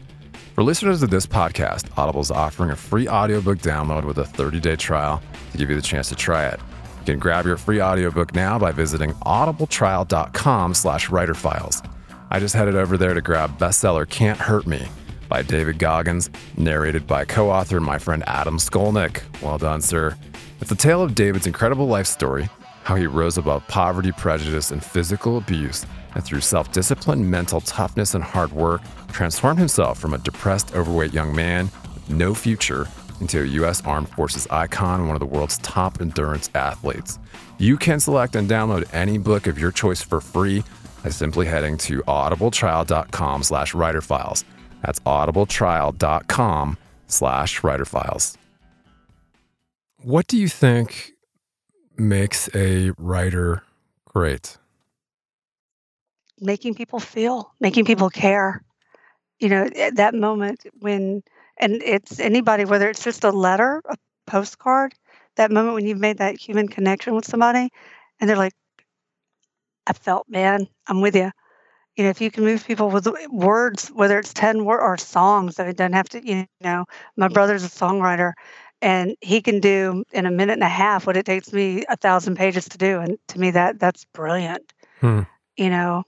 For 0.56 0.64
listeners 0.64 1.04
of 1.04 1.10
this 1.10 1.26
podcast, 1.26 1.98
Audible 1.98 2.22
is 2.22 2.32
offering 2.32 2.72
a 2.72 2.76
free 2.76 3.08
audiobook 3.08 3.60
download 3.60 4.04
with 4.04 4.18
a 4.18 4.24
30-day 4.24 4.76
trial 4.76 5.22
to 5.52 5.58
give 5.58 5.70
you 5.70 5.76
the 5.76 5.82
chance 5.82 6.10
to 6.10 6.16
try 6.16 6.48
it. 6.48 6.60
You 7.00 7.14
can 7.14 7.20
grab 7.20 7.46
your 7.46 7.58
free 7.58 7.82
audiobook 7.82 8.34
now 8.34 8.60
by 8.60 8.72
visiting 8.72 9.12
audibletrial.com 9.14 10.74
slash 10.74 11.10
writerfiles. 11.10 11.88
I 12.36 12.40
just 12.40 12.54
headed 12.54 12.76
over 12.76 12.98
there 12.98 13.14
to 13.14 13.22
grab 13.22 13.58
bestseller 13.58 14.10
Can't 14.10 14.38
Hurt 14.38 14.68
Me 14.68 14.86
by 15.30 15.42
David 15.42 15.80
Goggins, 15.80 16.30
narrated 16.58 17.08
by 17.08 17.24
co-author 17.24 17.78
and 17.78 17.86
my 17.86 17.98
friend 17.98 18.26
Adam 18.28 18.58
Skolnick. 18.58 19.22
Well 19.42 19.58
done, 19.58 19.80
sir. 19.80 20.18
It's 20.60 20.70
a 20.70 20.76
tale 20.76 21.02
of 21.02 21.16
David's 21.16 21.48
incredible 21.48 21.88
life 21.88 22.08
story 22.08 22.50
how 22.84 22.96
he 22.96 23.08
rose 23.08 23.38
above 23.38 23.66
poverty, 23.70 24.12
prejudice, 24.12 24.72
and 24.72 24.84
physical 24.84 25.38
abuse, 25.38 25.86
and 26.14 26.26
through 26.26 26.42
self 26.42 26.74
discipline, 26.74 27.30
mental 27.30 27.62
toughness, 27.62 28.16
and 28.16 28.24
hard 28.26 28.52
work, 28.52 28.82
transformed 29.14 29.58
himself 29.60 29.98
from 29.98 30.14
a 30.14 30.18
depressed, 30.18 30.76
overweight 30.76 31.14
young 31.14 31.34
man 31.34 31.70
with 31.94 32.10
no 32.10 32.34
future 32.34 32.86
into 33.22 33.44
a 33.44 33.46
U.S. 33.46 33.82
Armed 33.86 34.10
Forces 34.10 34.46
icon 34.52 35.00
and 35.00 35.08
one 35.08 35.16
of 35.16 35.22
the 35.22 35.26
world's 35.26 35.58
top 35.60 36.02
endurance 36.02 36.50
athletes. 36.54 37.18
You 37.60 37.78
can 37.78 38.02
select 38.02 38.36
and 38.36 38.50
download 38.50 38.94
any 38.94 39.18
book 39.18 39.48
of 39.48 39.58
your 39.58 39.72
choice 39.72 40.02
for 40.02 40.20
free 40.20 40.66
by 41.06 41.12
simply 41.12 41.46
heading 41.46 41.78
to 41.78 42.02
audibletrial.com 42.08 43.44
slash 43.44 43.74
writerfiles. 43.74 44.44
That's 44.84 45.00
audibletrial.com 45.02 46.78
slash 47.06 47.62
writerfiles. 47.62 48.38
What 50.02 50.26
do 50.26 50.36
you 50.36 50.48
think 50.48 51.12
makes 51.96 52.50
a 52.56 52.90
writer 52.98 53.62
great? 54.06 54.58
Making 56.40 56.74
people 56.74 57.00
feel, 57.00 57.54
making 57.60 57.86
people 57.86 58.10
care. 58.10 58.64
You 59.40 59.50
know, 59.50 59.70
at 59.76 59.98
that 59.98 60.16
moment 60.16 60.66
when, 60.80 61.22
and 61.60 61.84
it's 61.84 62.20
anybody, 62.20 62.66
whether 62.66 62.90
it's 62.90 63.04
just 63.04 63.24
a 63.24 63.30
letter, 63.30 63.84
a 63.88 63.96
postcard, 64.26 64.96
that 65.36 65.52
moment 65.52 65.76
when 65.76 65.86
you've 65.86 66.00
made 66.00 66.18
that 66.18 66.40
human 66.40 66.68
connection 66.68 67.14
with 67.14 67.28
somebody 67.28 67.70
and 68.20 68.28
they're 68.28 68.38
like, 68.38 68.54
I 69.88 69.94
felt, 69.94 70.28
man, 70.30 70.68
I'm 70.88 71.02
with 71.02 71.16
you. 71.16 71.32
You 71.96 72.04
know, 72.04 72.10
if 72.10 72.20
you 72.20 72.30
can 72.30 72.44
move 72.44 72.66
people 72.66 72.90
with 72.90 73.08
words, 73.30 73.88
whether 73.90 74.20
it's 74.20 74.34
10 74.34 74.66
words 74.66 74.82
or 74.82 74.98
songs, 74.98 75.56
that 75.56 75.68
it 75.68 75.78
doesn't 75.78 75.94
have 75.94 76.10
to, 76.10 76.28
you 76.28 76.46
know, 76.60 76.86
my 77.16 77.30
brother's 77.30 77.64
a 77.64 77.70
songwriter 77.70 78.34
and 78.82 79.16
he 79.22 79.42
can 79.42 79.60
do 79.60 80.04
in 80.12 80.26
a 80.26 80.32
minute 80.32 80.54
and 80.54 80.64
a 80.64 80.70
half 80.70 81.08
what 81.08 81.18
it 81.18 81.26
takes 81.26 81.52
me 81.54 81.84
a 81.90 81.98
thousand 81.98 82.36
pages 82.36 82.70
to 82.70 82.78
do 82.78 83.00
and 83.00 83.18
to 83.28 83.40
me 83.40 83.52
that 83.52 83.80
that's 83.80 84.06
brilliant 84.14 84.74
hmm. 85.02 85.22
you 85.58 85.70
know 85.70 86.04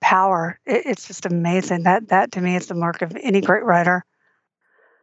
power 0.00 0.58
it, 0.66 0.82
it's 0.86 1.06
just 1.06 1.26
amazing 1.26 1.84
that 1.84 2.08
that 2.08 2.32
to 2.32 2.40
me 2.40 2.56
is 2.56 2.66
the 2.66 2.74
mark 2.74 3.02
of 3.02 3.16
any 3.22 3.40
great 3.40 3.64
writer 3.64 4.04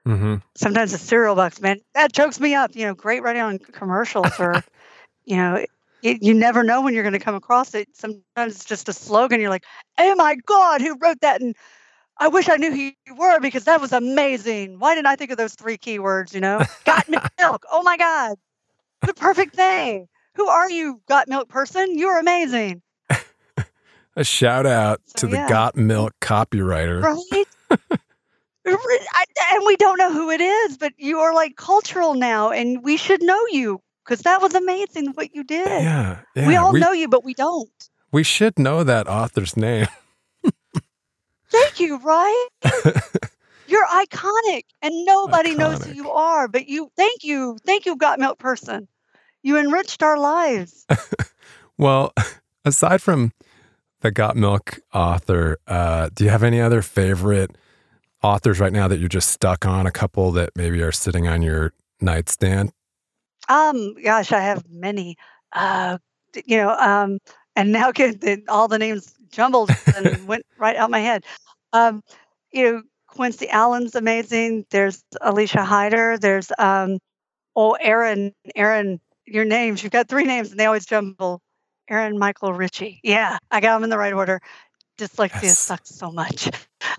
mm-hmm. 0.08 0.36
sometimes 0.56 0.92
the 0.92 0.98
cereal 0.98 1.36
box 1.36 1.60
man 1.62 1.80
that 1.94 2.14
chokes 2.14 2.40
me 2.40 2.54
up 2.54 2.76
you 2.76 2.86
know 2.86 2.94
great 2.94 3.24
writing 3.24 3.42
on 3.42 3.58
commercials 3.58 4.40
or 4.40 4.64
you 5.26 5.36
know 5.36 5.66
it, 6.04 6.22
you 6.22 6.34
never 6.34 6.64
know 6.64 6.82
when 6.82 6.94
you're 6.94 7.04
going 7.04 7.14
to 7.14 7.20
come 7.20 7.36
across 7.36 7.74
it 7.74 7.88
sometimes 7.94 8.56
it's 8.56 8.66
just 8.66 8.90
a 8.90 8.94
slogan 8.94 9.40
you're 9.40 9.50
like 9.50 9.66
oh 9.98 10.16
my 10.16 10.36
god 10.46 10.82
who 10.82 10.98
wrote 11.02 11.20
that 11.22 11.42
and 11.42 11.56
I 12.18 12.28
wish 12.28 12.48
I 12.48 12.58
knew 12.58 12.72
who 12.72 12.92
you 13.08 13.16
were 13.16 13.40
because 13.40 13.64
that 13.64 13.82
was 13.82 13.92
amazing. 13.92 14.78
Why 14.78 14.94
didn't 14.94 15.08
I 15.08 15.16
think 15.16 15.32
of 15.32 15.38
those 15.38 15.56
three 15.56 15.78
keywords? 15.78 16.34
You 16.34 16.42
know, 16.42 16.64
got 16.86 17.10
milk. 17.10 17.66
Oh 17.72 17.82
my 17.82 17.98
God, 17.98 18.38
the 19.02 19.16
perfect 19.16 19.56
thing. 19.56 20.08
Who 20.36 20.48
are 20.48 20.70
you, 20.70 21.02
got 21.08 21.28
milk 21.28 21.50
person? 21.50 21.98
You're 21.98 22.20
amazing. 22.20 22.82
A 24.16 24.24
shout 24.24 24.66
out 24.66 25.02
so, 25.06 25.22
to 25.22 25.28
the 25.28 25.38
yeah. 25.38 25.50
Got 25.50 25.76
Milk 25.76 26.14
copywriter. 26.22 27.02
Right? 27.02 27.48
I, 28.66 29.26
and 29.54 29.64
we 29.66 29.76
don't 29.76 29.98
know 29.98 30.12
who 30.12 30.32
it 30.32 30.40
is, 30.40 30.78
but 30.78 30.94
you 30.98 31.20
are 31.20 31.34
like 31.34 31.56
cultural 31.56 32.14
now, 32.14 32.52
and 32.52 32.84
we 32.84 32.98
should 32.98 33.22
know 33.22 33.44
you 33.50 33.82
because 34.04 34.22
that 34.22 34.42
was 34.42 34.54
amazing 34.54 35.08
what 35.14 35.34
you 35.36 35.44
did. 35.44 35.68
Yeah, 35.68 36.20
yeah 36.36 36.48
we 36.48 36.56
all 36.56 36.74
we, 36.74 36.80
know 36.80 36.92
you, 36.92 37.08
but 37.08 37.24
we 37.24 37.34
don't. 37.34 37.90
We 38.12 38.24
should 38.24 38.60
know 38.60 38.84
that 38.84 39.08
author's 39.08 39.58
name. 39.58 39.88
Thank 41.50 41.80
you, 41.80 41.98
right? 42.00 42.48
You're 43.68 43.86
iconic 43.86 44.64
and 44.82 45.06
nobody 45.06 45.54
iconic. 45.54 45.58
knows 45.58 45.86
who 45.86 45.94
you 45.94 46.12
are, 46.12 46.48
but 46.48 46.68
you 46.68 46.92
thank 46.98 47.24
you. 47.24 47.58
Thank 47.66 47.86
you, 47.86 47.96
Got 47.96 48.20
Milk 48.20 48.40
person. 48.40 48.88
You 49.44 49.58
enriched 49.58 50.02
our 50.02 50.18
lives. 50.18 50.86
well, 51.78 52.12
aside 52.66 53.02
from 53.02 53.34
the 54.02 54.12
Got 54.12 54.36
Milk 54.36 54.80
author, 54.94 55.60
uh, 55.68 56.10
do 56.14 56.24
you 56.24 56.30
have 56.30 56.44
any 56.44 56.60
other 56.60 56.82
favorite 56.82 57.56
authors 58.24 58.60
right 58.60 58.74
now 58.74 58.88
that 58.88 59.00
you're 59.00 59.10
just 59.10 59.30
stuck 59.30 59.66
on? 59.66 59.86
A 59.86 59.92
couple 59.92 60.32
that 60.32 60.52
maybe 60.56 60.82
are 60.82 60.92
sitting 60.92 61.28
on 61.28 61.42
your 61.42 61.74
nightstand? 62.02 62.72
Um, 63.50 63.96
gosh, 64.04 64.32
I 64.32 64.40
have 64.40 64.64
many. 64.70 65.18
Uh, 65.52 65.98
you 66.46 66.58
know, 66.58 66.70
um, 66.70 67.20
and 67.56 67.72
now 67.72 67.92
get 67.94 68.22
the, 68.22 68.44
all 68.48 68.68
the 68.68 68.80
names 68.80 69.14
jumbled 69.32 69.72
and 69.96 70.28
went 70.28 70.46
right 70.58 70.76
out 70.76 70.92
my 70.92 71.00
head. 71.00 71.26
Um, 71.74 72.04
you 72.52 72.72
know, 72.72 72.84
Quincy 73.08 73.50
Allen's 73.50 73.96
amazing. 73.96 74.66
There's 74.72 75.04
Alicia 75.22 75.64
Hyder. 75.64 76.18
There's 76.18 76.52
um, 76.58 77.00
oh, 77.56 77.74
Aaron. 77.74 78.34
Aaron, 78.56 79.00
your 79.26 79.46
names. 79.46 79.84
You've 79.84 79.92
got 79.92 80.08
three 80.08 80.26
names, 80.26 80.52
and 80.52 80.60
they 80.60 80.66
always 80.66 80.86
jumble. 80.86 81.42
Aaron 81.90 82.18
Michael 82.18 82.54
Ritchie. 82.54 83.02
Yeah, 83.04 83.38
I 83.52 83.60
got 83.60 83.76
them 83.76 83.84
in 83.84 83.90
the 83.90 83.98
right 83.98 84.14
order. 84.14 84.42
Dyslexia 84.98 85.44
yes. 85.44 85.60
sucks 85.60 85.90
so 85.90 86.12
much. 86.12 86.50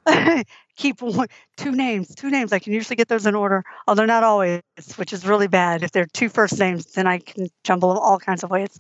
Keep 0.77 1.03
one, 1.03 1.29
two 1.57 1.73
names, 1.73 2.15
two 2.15 2.31
names. 2.31 2.53
I 2.53 2.59
can 2.59 2.73
usually 2.73 2.97
get 2.97 3.09
those 3.09 3.27
in 3.27 3.35
order, 3.35 3.65
although 3.87 4.05
not 4.05 4.25
always, 4.25 4.61
which 4.97 5.13
is 5.13 5.27
really 5.27 5.47
bad. 5.47 5.83
If 5.83 5.93
they're 5.93 6.07
two 6.07 6.29
first 6.29 6.59
names, 6.59 6.93
then 6.93 7.07
I 7.07 7.19
can 7.19 7.49
jumble 7.63 7.91
them 7.91 7.99
all 7.99 8.19
kinds 8.19 8.43
of 8.43 8.51
ways. 8.51 8.77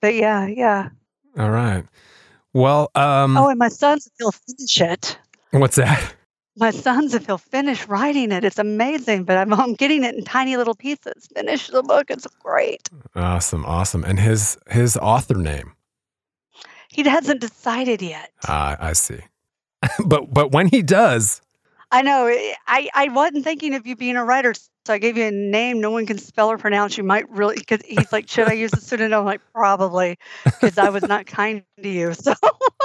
But 0.00 0.14
yeah, 0.14 0.46
yeah. 0.46 0.90
All 1.38 1.50
right. 1.50 1.84
Well, 2.52 2.90
um, 2.94 3.36
oh, 3.36 3.48
and 3.48 3.58
my 3.58 3.68
sons 3.68 4.08
he'll 4.18 4.30
finish 4.30 4.80
it. 4.80 5.18
What's 5.50 5.76
that? 5.76 6.14
My 6.56 6.70
sons, 6.70 7.14
if 7.14 7.26
he'll 7.26 7.36
finish 7.36 7.88
writing 7.88 8.30
it, 8.30 8.44
it's 8.44 8.60
amazing. 8.60 9.24
But 9.24 9.38
I'm, 9.38 9.52
I'm 9.52 9.74
getting 9.74 10.04
it 10.04 10.14
in 10.14 10.22
tiny 10.22 10.56
little 10.56 10.76
pieces. 10.76 11.26
Finish 11.34 11.66
the 11.68 11.82
book; 11.82 12.10
it's 12.10 12.28
great. 12.38 12.88
Awesome, 13.16 13.64
awesome. 13.66 14.04
And 14.04 14.20
his 14.20 14.56
his 14.70 14.96
author 14.96 15.34
name? 15.34 15.72
He 16.90 17.02
hasn't 17.02 17.40
decided 17.40 18.00
yet. 18.00 18.30
Ah, 18.46 18.76
I 18.78 18.92
see. 18.92 19.18
but 20.06 20.32
but 20.32 20.52
when 20.52 20.68
he 20.68 20.82
does, 20.82 21.40
I 21.90 22.02
know. 22.02 22.26
I 22.66 22.88
I 22.94 23.08
wasn't 23.08 23.44
thinking 23.44 23.74
of 23.74 23.86
you 23.86 23.96
being 23.96 24.16
a 24.16 24.24
writer, 24.24 24.54
so 24.54 24.92
I 24.92 24.98
gave 24.98 25.16
you 25.16 25.26
a 25.26 25.30
name 25.30 25.80
no 25.80 25.90
one 25.90 26.06
can 26.06 26.18
spell 26.18 26.50
or 26.50 26.58
pronounce. 26.58 26.98
You 26.98 27.04
might 27.04 27.28
really 27.30 27.56
because 27.56 27.80
he's 27.84 28.12
like, 28.12 28.28
should 28.28 28.48
I 28.48 28.54
use 28.54 28.72
a 28.74 28.80
pseudonym? 28.80 29.20
I'm 29.20 29.24
like, 29.24 29.40
probably, 29.52 30.18
because 30.44 30.76
I 30.78 30.90
was 30.90 31.06
not 31.06 31.26
kind 31.26 31.62
to 31.82 31.88
you. 31.88 32.14
So 32.24 32.34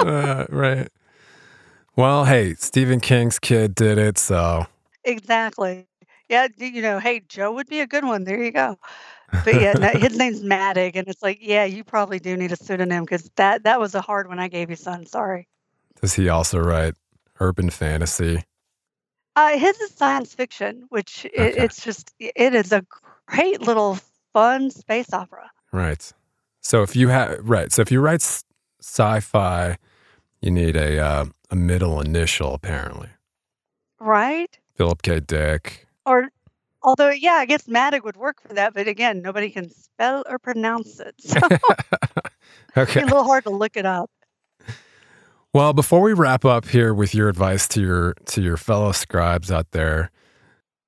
uh, 0.06 0.46
right. 0.48 0.88
Well, 1.96 2.24
hey, 2.24 2.54
Stephen 2.54 3.00
King's 3.00 3.38
kid 3.38 3.74
did 3.74 3.98
it, 3.98 4.16
so 4.16 4.66
exactly. 5.04 5.86
Yeah, 6.28 6.46
you 6.56 6.80
know, 6.80 7.00
hey, 7.00 7.20
Joe 7.28 7.52
would 7.52 7.66
be 7.66 7.80
a 7.80 7.86
good 7.86 8.04
one. 8.04 8.22
There 8.22 8.40
you 8.40 8.52
go. 8.52 8.78
But 9.44 9.56
yeah, 9.56 9.74
no, 9.74 9.88
his 9.88 10.16
name's 10.16 10.42
Madaug, 10.42 10.92
and 10.94 11.08
it's 11.08 11.22
like, 11.22 11.38
yeah, 11.40 11.64
you 11.64 11.82
probably 11.82 12.20
do 12.20 12.36
need 12.36 12.52
a 12.52 12.56
pseudonym 12.56 13.04
because 13.04 13.30
that 13.36 13.64
that 13.64 13.80
was 13.80 13.94
a 13.94 14.00
hard 14.00 14.28
one 14.28 14.38
I 14.38 14.48
gave 14.48 14.70
you, 14.70 14.76
son. 14.76 15.06
Sorry. 15.06 15.48
Does 16.00 16.14
he 16.14 16.28
also 16.28 16.58
write 16.58 16.94
urban 17.40 17.70
fantasy? 17.70 18.44
Uh, 19.36 19.58
his 19.58 19.78
is 19.80 19.92
science 19.92 20.34
fiction, 20.34 20.84
which 20.88 21.24
it, 21.26 21.56
it's 21.56 21.84
just 21.84 22.12
it 22.18 22.54
is 22.54 22.72
a 22.72 22.84
great 23.26 23.60
little 23.60 23.98
fun 24.32 24.70
space 24.70 25.12
opera. 25.12 25.50
Right. 25.72 26.12
So 26.60 26.82
if 26.82 26.96
you 26.96 27.08
have 27.08 27.38
right, 27.42 27.72
so 27.72 27.82
if 27.82 27.92
you 27.92 28.00
write 28.00 28.22
sci-fi, 28.80 29.78
you 30.40 30.50
need 30.50 30.76
a 30.76 30.98
uh, 30.98 31.24
a 31.50 31.56
middle 31.56 32.00
initial 32.00 32.54
apparently. 32.54 33.08
Right. 33.98 34.58
Philip 34.74 35.02
K. 35.02 35.20
Dick. 35.20 35.86
Or 36.06 36.30
Although, 36.82 37.10
yeah, 37.10 37.34
I 37.34 37.46
guess 37.46 37.64
Madaug 37.64 38.04
would 38.04 38.16
work 38.16 38.40
for 38.40 38.54
that, 38.54 38.72
but 38.72 38.88
again, 38.88 39.20
nobody 39.20 39.50
can 39.50 39.70
spell 39.70 40.24
or 40.28 40.38
pronounce 40.38 40.98
it. 40.98 41.14
So 41.18 41.38
okay. 41.46 41.54
it's 42.76 42.96
a 42.96 43.00
little 43.00 43.24
hard 43.24 43.44
to 43.44 43.50
look 43.50 43.76
it 43.76 43.84
up. 43.86 44.10
Well, 45.52 45.72
before 45.72 46.00
we 46.00 46.12
wrap 46.12 46.44
up 46.44 46.68
here 46.68 46.94
with 46.94 47.12
your 47.12 47.28
advice 47.28 47.66
to 47.68 47.80
your 47.80 48.14
to 48.26 48.40
your 48.40 48.56
fellow 48.56 48.92
scribes 48.92 49.50
out 49.50 49.72
there, 49.72 50.12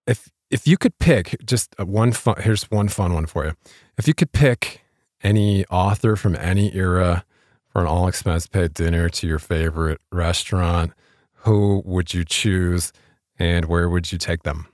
if 0.07 0.31
if 0.51 0.69
you 0.69 0.77
could 0.77 0.97
pick 1.01 1.35
just 1.45 1.75
uh, 1.81 1.85
one 1.85 2.13
fun, 2.13 2.37
here's 2.41 2.65
one 2.71 2.89
fun 2.89 3.13
one 3.13 3.27
for 3.27 3.45
you. 3.45 3.55
If 3.99 4.07
you 4.07 4.15
could 4.15 4.31
pick 4.31 4.83
any 5.21 5.65
author 5.67 6.15
from 6.15 6.37
any 6.37 6.73
era 6.77 7.25
for 7.71 7.81
an 7.81 7.89
all 7.89 8.07
expense 8.07 8.47
paid 8.47 8.73
dinner 8.73 9.09
to 9.09 9.27
your 9.27 9.41
favorite 9.41 10.01
restaurant, 10.13 10.93
who 11.39 11.83
would 11.85 12.15
you 12.15 12.25
choose 12.25 12.93
and 13.41 13.65
where 13.65 13.89
would 13.89 14.13
you 14.13 14.19
take 14.19 14.45
them? 14.45 14.69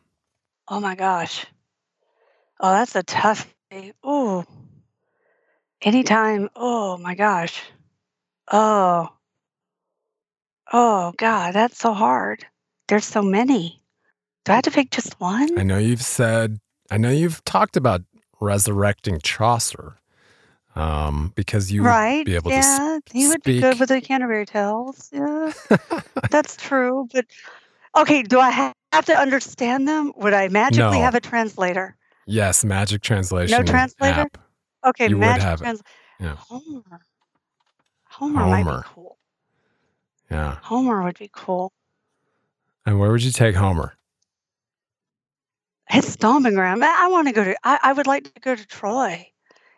Oh 0.68 0.81
my 0.81 0.96
gosh. 0.96 1.46
Oh, 2.61 2.72
that's 2.72 2.94
a 2.94 3.03
tough. 3.05 3.46
Oh, 4.03 4.44
anytime. 5.81 6.51
Oh 6.55 6.98
my 6.98 7.14
gosh. 7.14 7.62
Oh, 8.53 9.09
oh 10.72 11.12
God, 11.16 11.54
that's 11.54 11.78
so 11.78 11.92
hard. 11.92 12.46
There's 12.88 13.04
so 13.04 13.22
many. 13.22 13.81
Do 14.44 14.52
I 14.52 14.57
have 14.57 14.64
to 14.64 14.70
pick 14.70 14.90
just 14.90 15.20
one? 15.20 15.59
I 15.59 15.62
know 15.62 15.78
you've 15.78 16.02
said, 16.02 16.59
I 16.90 16.96
know 16.96 17.11
you've 17.11 17.44
talked 17.44 17.76
about 17.76 18.02
resurrecting 18.40 19.20
Chaucer 19.20 19.96
um, 20.74 21.33
because 21.35 21.72
you 21.72 21.83
right? 21.83 22.24
be 22.24 22.35
able 22.35 22.50
yeah, 22.50 22.61
to. 22.61 23.02
Sp- 23.02 23.12
he 23.12 23.28
would 23.28 23.42
be 23.42 23.61
good 23.61 23.78
with 23.81 23.88
the 23.88 24.00
Canterbury 24.00 24.46
Tales. 24.46 25.11
Yeah, 25.12 25.52
that's 26.31 26.57
true. 26.57 27.09
But 27.12 27.26
okay, 27.96 28.22
do 28.22 28.38
I 28.38 28.72
have 28.92 29.04
to 29.07 29.18
understand 29.18 29.88
them? 29.88 30.12
Would 30.16 30.35
I 30.35 30.48
magically 30.48 30.98
no. 30.98 31.02
have 31.02 31.14
a 31.14 31.20
translator? 31.20 31.96
Yes, 32.26 32.64
magic 32.64 33.02
translation. 33.02 33.57
No 33.57 33.64
translator. 33.64 34.20
App. 34.20 34.38
Okay, 34.87 35.09
you 35.09 35.16
magic 35.16 35.42
would 35.42 35.48
have 35.48 35.59
trans- 35.61 35.83
yeah. 36.20 36.37
Homer. 36.37 37.00
Homer. 38.09 38.40
Homer 38.40 38.46
might 38.46 38.78
be 38.78 38.88
cool. 38.94 39.17
Yeah. 40.30 40.58
Homer 40.62 41.02
would 41.02 41.18
be 41.18 41.30
cool. 41.32 41.72
And 42.84 42.98
where 42.98 43.10
would 43.10 43.22
you 43.22 43.32
take 43.32 43.54
Homer? 43.54 43.94
His 45.88 46.06
stomping 46.06 46.54
ground. 46.54 46.84
I, 46.84 47.08
want 47.08 47.28
to 47.28 47.34
go 47.34 47.44
to. 47.44 47.56
I, 47.64 47.78
I 47.82 47.92
would 47.92 48.06
like 48.06 48.32
to 48.34 48.40
go 48.40 48.54
to 48.54 48.66
Troy. 48.66 49.26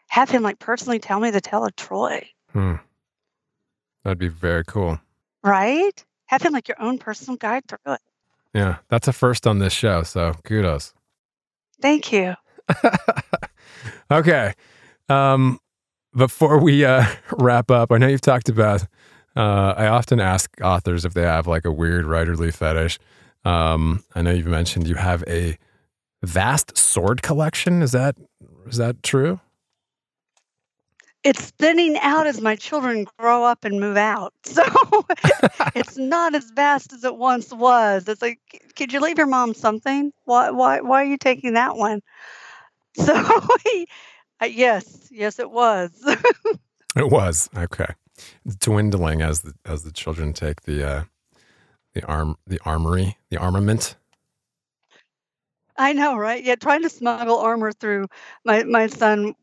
Have 0.08 0.28
him 0.28 0.42
like 0.42 0.58
personally 0.58 0.98
tell 0.98 1.20
me 1.20 1.30
the 1.30 1.40
tale 1.40 1.64
of 1.64 1.76
Troy. 1.76 2.28
Hmm. 2.52 2.76
That'd 4.02 4.18
be 4.18 4.28
very 4.28 4.64
cool. 4.64 4.98
Right? 5.44 6.04
Have 6.26 6.42
him 6.42 6.52
like 6.52 6.68
your 6.68 6.80
own 6.82 6.98
personal 6.98 7.36
guide 7.36 7.64
through 7.68 7.94
it. 7.94 8.00
Yeah, 8.54 8.78
that's 8.88 9.06
a 9.06 9.12
first 9.12 9.46
on 9.46 9.60
this 9.60 9.72
show. 9.72 10.02
So 10.02 10.34
kudos. 10.44 10.94
Thank 11.80 12.12
you. 12.12 12.34
okay. 14.10 14.54
Um, 15.08 15.60
before 16.14 16.58
we 16.58 16.84
uh, 16.84 17.04
wrap 17.38 17.70
up, 17.70 17.92
I 17.92 17.98
know 17.98 18.08
you've 18.08 18.20
talked 18.20 18.48
about. 18.48 18.84
Uh, 19.36 19.74
I 19.76 19.86
often 19.86 20.20
ask 20.20 20.50
authors 20.62 21.04
if 21.04 21.14
they 21.14 21.22
have 21.22 21.46
like 21.46 21.64
a 21.64 21.72
weird 21.72 22.04
writerly 22.04 22.52
fetish. 22.52 22.98
Um, 23.44 24.04
I 24.14 24.22
know 24.22 24.32
you've 24.32 24.46
mentioned 24.46 24.88
you 24.88 24.96
have 24.96 25.24
a 25.26 25.56
vast 26.22 26.76
sword 26.76 27.22
collection. 27.22 27.82
Is 27.82 27.92
that 27.92 28.16
is 28.66 28.76
that 28.76 29.02
true? 29.02 29.40
it's 31.22 31.50
thinning 31.50 31.98
out 31.98 32.26
as 32.26 32.40
my 32.40 32.56
children 32.56 33.06
grow 33.18 33.44
up 33.44 33.64
and 33.64 33.80
move 33.80 33.96
out. 33.96 34.32
So 34.44 35.04
it's 35.74 35.96
not 35.96 36.34
as 36.34 36.50
vast 36.50 36.92
as 36.92 37.04
it 37.04 37.16
once 37.16 37.52
was. 37.52 38.08
It's 38.08 38.22
like, 38.22 38.40
could 38.76 38.92
you 38.92 39.00
leave 39.00 39.18
your 39.18 39.26
mom 39.26 39.54
something? 39.54 40.12
Why, 40.24 40.50
why, 40.50 40.80
why 40.80 41.02
are 41.02 41.06
you 41.06 41.16
taking 41.16 41.54
that 41.54 41.76
one? 41.76 42.00
So, 42.96 43.14
yes, 44.46 45.08
yes, 45.10 45.38
it 45.38 45.50
was. 45.50 45.90
it 46.96 47.10
was 47.10 47.48
okay. 47.56 47.94
Dwindling 48.46 49.22
as 49.22 49.42
the 49.42 49.54
as 49.64 49.82
the 49.82 49.92
children 49.92 50.32
take 50.32 50.62
the 50.62 50.86
uh, 50.86 51.02
the 51.94 52.04
arm 52.04 52.36
the 52.46 52.60
armory 52.64 53.16
the 53.30 53.38
armament. 53.38 53.96
I 55.76 55.92
know, 55.94 56.16
right? 56.16 56.42
Yeah, 56.44 56.56
trying 56.56 56.82
to 56.82 56.90
smuggle 56.90 57.38
armor 57.38 57.72
through. 57.72 58.06
My 58.44 58.64
my 58.64 58.86
son 58.86 59.34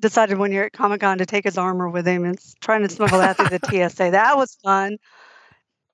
decided 0.00 0.38
one 0.38 0.52
year 0.52 0.64
at 0.64 0.72
Comic 0.72 1.00
Con 1.00 1.18
to 1.18 1.26
take 1.26 1.44
his 1.44 1.58
armor 1.58 1.88
with 1.88 2.06
him 2.06 2.24
and 2.24 2.38
trying 2.60 2.82
to 2.82 2.88
smuggle 2.88 3.18
that 3.18 3.36
through 3.36 3.58
the 3.58 3.88
TSA. 3.90 4.10
That 4.10 4.36
was 4.36 4.56
fun. 4.62 4.98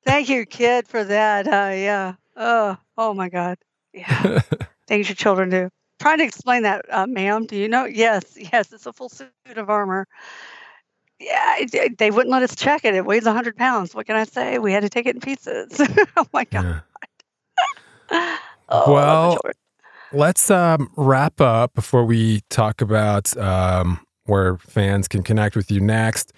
Thank 0.05 0.29
you, 0.29 0.45
kid, 0.47 0.87
for 0.87 1.03
that. 1.05 1.47
Uh, 1.47 1.75
yeah. 1.75 2.15
Oh, 2.37 2.77
oh 2.99 3.15
my 3.15 3.29
God. 3.29 3.57
Yeah. 3.93 4.41
Things 4.87 5.09
your 5.09 5.17
children 5.17 5.49
do. 5.49 5.69
Trying 6.01 6.19
to 6.19 6.25
explain 6.25 6.63
that, 6.65 6.85
uh, 6.91 7.07
ma'am. 7.07 7.47
Do 7.47 7.57
you 7.57 7.69
know? 7.69 7.85
Yes, 7.85 8.37
yes. 8.37 8.73
It's 8.73 8.87
a 8.87 8.93
full 8.93 9.09
suit 9.09 9.31
of 9.57 9.71
armor. 9.71 10.07
Yeah, 11.21 11.89
they 11.99 12.11
wouldn't 12.11 12.31
let 12.31 12.43
us 12.43 12.57
check 12.57 12.85
it. 12.85 12.95
It 12.95 13.07
weighs 13.07 13.25
100 13.25 13.57
pounds. 13.57 13.95
What 13.95 14.07
can 14.07 14.17
I 14.17 14.25
say? 14.25 14.59
We 14.59 14.73
had 14.73 14.83
to 14.83 14.89
take 14.89 15.07
it 15.07 15.15
in 15.15 15.21
pieces. 15.21 15.81
oh 16.17 16.27
my 16.33 16.45
God. 16.45 16.83
Yeah. 18.11 18.37
oh, 18.69 18.93
well, 18.93 19.39
Let's 20.15 20.49
um, 20.49 20.93
wrap 20.97 21.41
up 21.41 21.75
before 21.75 22.05
we 22.05 22.43
talk 22.49 22.81
about 22.81 23.37
um, 23.37 23.99
where 24.27 24.59
fans 24.59 25.09
can 25.09 25.25
connect 25.25 25.57
with 25.57 25.73
you 25.73 25.81
next. 25.81 26.33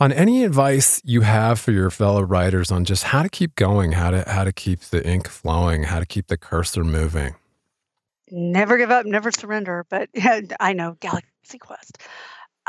On 0.00 0.10
any 0.10 0.44
advice 0.44 1.02
you 1.04 1.20
have 1.20 1.60
for 1.60 1.72
your 1.72 1.90
fellow 1.90 2.22
writers 2.22 2.72
on 2.72 2.86
just 2.86 3.04
how 3.04 3.22
to 3.22 3.28
keep 3.28 3.54
going, 3.54 3.92
how 3.92 4.10
to 4.10 4.24
how 4.26 4.44
to 4.44 4.52
keep 4.52 4.80
the 4.80 5.06
ink 5.06 5.28
flowing, 5.28 5.82
how 5.82 6.00
to 6.00 6.06
keep 6.06 6.28
the 6.28 6.38
cursor 6.38 6.82
moving. 6.82 7.34
Never 8.30 8.78
give 8.78 8.90
up, 8.90 9.04
never 9.04 9.30
surrender. 9.30 9.84
But 9.90 10.08
yeah, 10.14 10.40
I 10.60 10.72
know 10.72 10.96
Galaxy 11.00 11.58
Quest. 11.58 11.98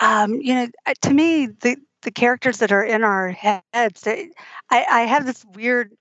Um, 0.01 0.41
you 0.41 0.55
know, 0.55 0.67
to 1.03 1.13
me, 1.13 1.47
the 1.47 1.77
the 2.03 2.11
characters 2.11 2.59
that 2.59 2.73
are 2.73 2.83
in 2.83 3.03
our 3.03 3.29
heads, 3.31 4.01
they, 4.01 4.31
I, 4.71 4.85
I 4.89 5.01
have 5.03 5.25
this 5.25 5.45
weird 5.55 5.93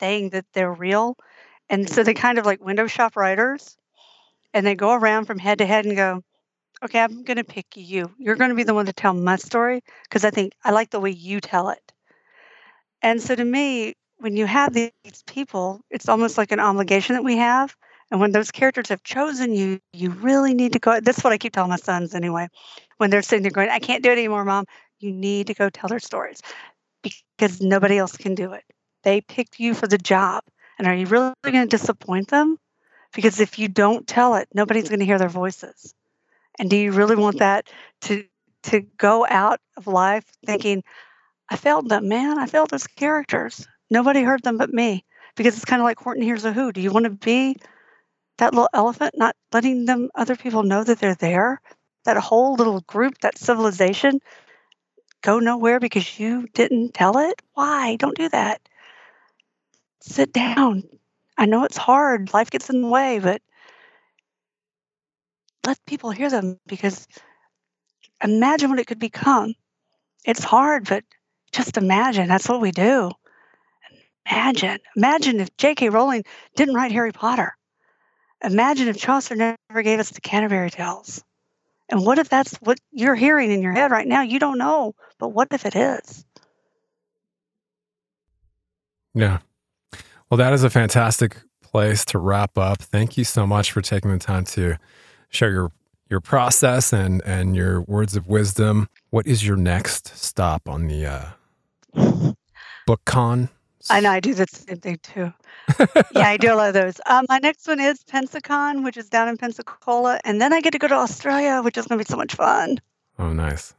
thing 0.00 0.30
that 0.30 0.46
they're 0.54 0.72
real 0.72 1.16
and 1.70 1.88
so 1.90 2.04
they 2.04 2.14
kind 2.14 2.38
of 2.38 2.46
like 2.46 2.62
window 2.64 2.86
shop 2.88 3.16
writers. 3.16 3.76
and 4.54 4.66
they 4.66 4.74
go 4.76 4.92
around 4.94 5.26
from 5.26 5.38
head 5.38 5.58
to 5.58 5.66
head 5.66 5.86
and 5.86 5.96
go, 5.96 6.22
okay, 6.84 7.00
I'm 7.00 7.24
going 7.24 7.38
to 7.38 7.44
pick 7.44 7.76
you. 7.76 8.12
You're 8.18 8.36
going 8.36 8.50
to 8.50 8.56
be 8.56 8.64
the 8.64 8.74
one 8.74 8.86
to 8.86 8.92
tell 8.94 9.14
my 9.14 9.36
story 9.36 9.82
because 10.04 10.24
I 10.24 10.30
think 10.32 10.54
I 10.64 10.72
like 10.72 10.90
the 10.90 11.00
way 11.00 11.10
you 11.12 11.40
tell 11.40 11.70
it. 11.70 11.92
And 13.02 13.20
so 13.22 13.34
to 13.34 13.44
me, 13.44 13.94
when 14.18 14.36
you 14.36 14.46
have 14.46 14.72
these 14.72 14.92
people, 15.26 15.80
it's 15.90 16.08
almost 16.08 16.38
like 16.38 16.52
an 16.52 16.60
obligation 16.60 17.14
that 17.14 17.24
we 17.24 17.36
have. 17.36 17.76
And 18.10 18.20
when 18.20 18.32
those 18.32 18.50
characters 18.50 18.88
have 18.88 19.02
chosen 19.02 19.54
you, 19.54 19.80
you 19.92 20.10
really 20.10 20.54
need 20.54 20.72
to 20.72 20.78
go. 20.78 21.00
This 21.00 21.18
is 21.18 21.24
what 21.24 21.32
I 21.32 21.38
keep 21.38 21.52
telling 21.52 21.70
my 21.70 21.76
sons 21.76 22.14
anyway. 22.14 22.48
When 22.96 23.10
they're 23.10 23.22
sitting 23.22 23.42
there 23.42 23.52
going, 23.52 23.70
I 23.70 23.78
can't 23.78 24.02
do 24.02 24.10
it 24.10 24.18
anymore, 24.18 24.44
mom, 24.44 24.66
you 24.98 25.12
need 25.12 25.46
to 25.46 25.54
go 25.54 25.70
tell 25.70 25.88
their 25.88 26.00
stories 26.00 26.42
because 27.02 27.60
nobody 27.60 27.98
else 27.98 28.16
can 28.16 28.34
do 28.34 28.52
it. 28.52 28.64
They 29.04 29.20
picked 29.20 29.60
you 29.60 29.74
for 29.74 29.86
the 29.86 29.98
job. 29.98 30.42
And 30.78 30.86
are 30.86 30.94
you 30.94 31.06
really 31.06 31.32
going 31.42 31.54
to 31.54 31.66
disappoint 31.66 32.28
them? 32.28 32.58
Because 33.12 33.40
if 33.40 33.58
you 33.58 33.68
don't 33.68 34.06
tell 34.06 34.34
it, 34.36 34.48
nobody's 34.54 34.88
going 34.88 35.00
to 35.00 35.06
hear 35.06 35.18
their 35.18 35.28
voices. 35.28 35.94
And 36.58 36.68
do 36.68 36.76
you 36.76 36.92
really 36.92 37.16
want 37.16 37.38
that 37.38 37.68
to 38.02 38.24
to 38.64 38.80
go 38.98 39.26
out 39.28 39.58
of 39.76 39.86
life 39.86 40.24
thinking, 40.44 40.82
I 41.48 41.56
failed 41.56 41.88
them, 41.88 42.08
man. 42.08 42.38
I 42.38 42.46
failed 42.46 42.70
those 42.70 42.86
characters. 42.86 43.66
Nobody 43.90 44.22
heard 44.22 44.42
them 44.42 44.58
but 44.58 44.72
me. 44.72 45.04
Because 45.36 45.56
it's 45.56 45.64
kind 45.64 45.80
of 45.80 45.84
like 45.84 45.98
Horton 45.98 46.22
Hears 46.22 46.44
a 46.44 46.52
Who. 46.52 46.72
Do 46.72 46.80
you 46.80 46.92
want 46.92 47.04
to 47.04 47.10
be 47.10 47.56
that 48.40 48.52
little 48.52 48.68
elephant, 48.74 49.14
not 49.16 49.36
letting 49.52 49.84
them 49.84 50.10
other 50.14 50.36
people 50.36 50.62
know 50.62 50.82
that 50.82 50.98
they're 50.98 51.14
there? 51.14 51.60
That 52.04 52.16
whole 52.16 52.54
little 52.54 52.80
group, 52.80 53.18
that 53.18 53.38
civilization, 53.38 54.20
go 55.22 55.38
nowhere 55.38 55.78
because 55.78 56.18
you 56.18 56.48
didn't 56.54 56.94
tell 56.94 57.18
it? 57.18 57.40
Why? 57.54 57.96
Don't 57.96 58.16
do 58.16 58.28
that. 58.30 58.60
Sit 60.00 60.32
down. 60.32 60.84
I 61.36 61.46
know 61.46 61.64
it's 61.64 61.76
hard. 61.76 62.32
Life 62.32 62.50
gets 62.50 62.70
in 62.70 62.82
the 62.82 62.88
way, 62.88 63.18
but 63.18 63.42
let 65.66 65.78
people 65.86 66.10
hear 66.10 66.30
them 66.30 66.58
because 66.66 67.06
imagine 68.22 68.70
what 68.70 68.78
it 68.78 68.86
could 68.86 68.98
become. 68.98 69.54
It's 70.24 70.42
hard, 70.42 70.88
but 70.88 71.04
just 71.52 71.76
imagine. 71.76 72.28
That's 72.28 72.48
what 72.48 72.60
we 72.60 72.70
do. 72.70 73.10
Imagine. 74.30 74.78
Imagine 74.96 75.40
if 75.40 75.54
J.K. 75.56 75.90
Rowling 75.90 76.24
didn't 76.56 76.74
write 76.74 76.92
Harry 76.92 77.12
Potter. 77.12 77.56
Imagine 78.42 78.88
if 78.88 78.96
Chaucer 78.96 79.36
never 79.36 79.82
gave 79.82 80.00
us 80.00 80.10
the 80.10 80.20
Canterbury 80.20 80.70
Tales. 80.70 81.22
And 81.90 82.04
what 82.06 82.18
if 82.18 82.28
that's 82.28 82.56
what 82.56 82.78
you're 82.92 83.14
hearing 83.14 83.50
in 83.50 83.62
your 83.62 83.72
head 83.72 83.90
right 83.90 84.06
now? 84.06 84.22
You 84.22 84.38
don't 84.38 84.58
know, 84.58 84.94
but 85.18 85.28
what 85.28 85.48
if 85.50 85.66
it 85.66 85.74
is? 85.74 86.24
Yeah. 89.12 89.38
Well, 90.30 90.38
that 90.38 90.52
is 90.52 90.62
a 90.62 90.70
fantastic 90.70 91.36
place 91.62 92.04
to 92.06 92.18
wrap 92.18 92.56
up. 92.56 92.80
Thank 92.80 93.16
you 93.16 93.24
so 93.24 93.46
much 93.46 93.72
for 93.72 93.80
taking 93.80 94.10
the 94.12 94.18
time 94.18 94.44
to 94.46 94.76
share 95.28 95.50
your 95.50 95.72
your 96.08 96.20
process 96.20 96.92
and 96.92 97.22
and 97.24 97.56
your 97.56 97.80
words 97.82 98.16
of 98.16 98.28
wisdom. 98.28 98.88
What 99.10 99.26
is 99.26 99.46
your 99.46 99.56
next 99.56 100.16
stop 100.16 100.68
on 100.68 100.86
the 100.86 101.06
uh, 101.06 102.32
BookCon? 102.88 103.48
I 103.88 104.00
know 104.00 104.10
I 104.10 104.20
do 104.20 104.34
the 104.34 104.46
same 104.46 104.78
thing 104.78 104.98
too. 105.02 105.32
yeah, 106.14 106.28
I 106.28 106.36
do 106.36 106.52
a 106.52 106.54
lot 106.56 106.68
of 106.68 106.74
those. 106.74 107.00
Um, 107.06 107.24
my 107.28 107.38
next 107.38 107.66
one 107.66 107.80
is 107.80 108.04
Pensacon, 108.04 108.84
which 108.84 108.96
is 108.96 109.08
down 109.08 109.28
in 109.28 109.36
Pensacola, 109.36 110.20
and 110.24 110.40
then 110.40 110.52
I 110.52 110.60
get 110.60 110.72
to 110.72 110.78
go 110.78 110.88
to 110.88 110.94
Australia, 110.94 111.62
which 111.62 111.78
is 111.78 111.86
going 111.86 111.98
to 111.98 112.04
be 112.04 112.08
so 112.08 112.16
much 112.16 112.34
fun. 112.34 112.78
Oh, 113.18 113.32
nice. 113.32 113.74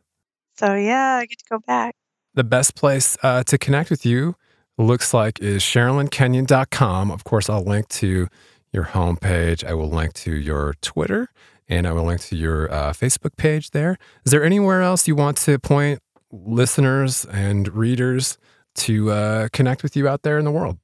So 0.58 0.74
yeah, 0.76 1.18
I 1.18 1.26
get 1.26 1.40
to 1.40 1.46
go 1.50 1.60
back. 1.60 1.96
The 2.34 2.44
best 2.44 2.76
place 2.76 3.18
uh, 3.22 3.44
to 3.44 3.58
connect 3.58 3.90
with 3.90 4.06
you 4.06 4.36
looks 4.78 5.14
like 5.14 5.40
is 5.40 5.62
SherrilynKenyon.com. 5.64 7.12
Of 7.12 7.24
course, 7.24 7.50
I'll 7.50 7.64
link 7.64 7.88
to 7.90 8.28
your 8.72 8.86
homepage. 8.86 9.64
I 9.64 9.74
will 9.74 9.90
link 9.90 10.14
to 10.14 10.34
your 10.34 10.76
Twitter 10.82 11.30
and 11.68 11.88
I 11.88 11.92
will 11.92 12.04
link 12.04 12.22
to 12.22 12.36
your 12.36 12.72
uh, 12.72 12.92
Facebook 12.94 13.36
page 13.38 13.72
there. 13.72 13.98
Is 14.26 14.32
there 14.32 14.44
anywhere 14.44 14.82
else 14.82 15.08
you 15.08 15.16
want 15.16 15.38
to 15.38 15.60
point 15.60 16.00
listeners 16.32 17.26
and 17.26 17.74
readers 17.74 18.38
to 18.76 19.12
uh, 19.12 19.48
connect 19.52 19.84
with 19.84 19.96
you 19.96 20.08
out 20.08 20.24
there 20.24 20.38
in 20.38 20.46
the 20.46 20.52
world? 20.52 20.78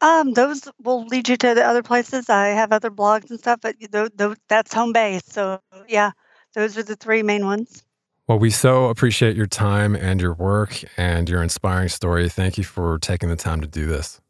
Um, 0.00 0.32
those 0.32 0.68
will 0.82 1.04
lead 1.06 1.28
you 1.28 1.36
to 1.36 1.54
the 1.54 1.64
other 1.64 1.82
places. 1.82 2.30
I 2.30 2.48
have 2.48 2.72
other 2.72 2.90
blogs 2.90 3.28
and 3.30 3.38
stuff, 3.38 3.60
but 3.60 3.76
th- 3.78 4.10
th- 4.16 4.38
that's 4.48 4.72
home 4.72 4.92
base. 4.92 5.22
So 5.26 5.60
yeah, 5.88 6.12
those 6.54 6.78
are 6.78 6.82
the 6.82 6.96
three 6.96 7.22
main 7.22 7.44
ones. 7.44 7.84
Well, 8.26 8.38
we 8.38 8.50
so 8.50 8.86
appreciate 8.86 9.36
your 9.36 9.48
time 9.48 9.94
and 9.96 10.20
your 10.20 10.34
work 10.34 10.82
and 10.96 11.28
your 11.28 11.42
inspiring 11.42 11.88
story. 11.88 12.28
Thank 12.28 12.56
you 12.56 12.64
for 12.64 12.98
taking 12.98 13.28
the 13.28 13.36
time 13.36 13.60
to 13.60 13.66
do 13.66 13.86
this. 13.86 14.20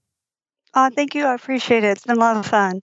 Uh, 0.72 0.90
thank 0.90 1.14
you. 1.14 1.26
I 1.26 1.34
appreciate 1.34 1.84
it. 1.84 1.88
It's 1.88 2.06
been 2.06 2.16
a 2.16 2.20
lot 2.20 2.36
of 2.36 2.46
fun. 2.46 2.80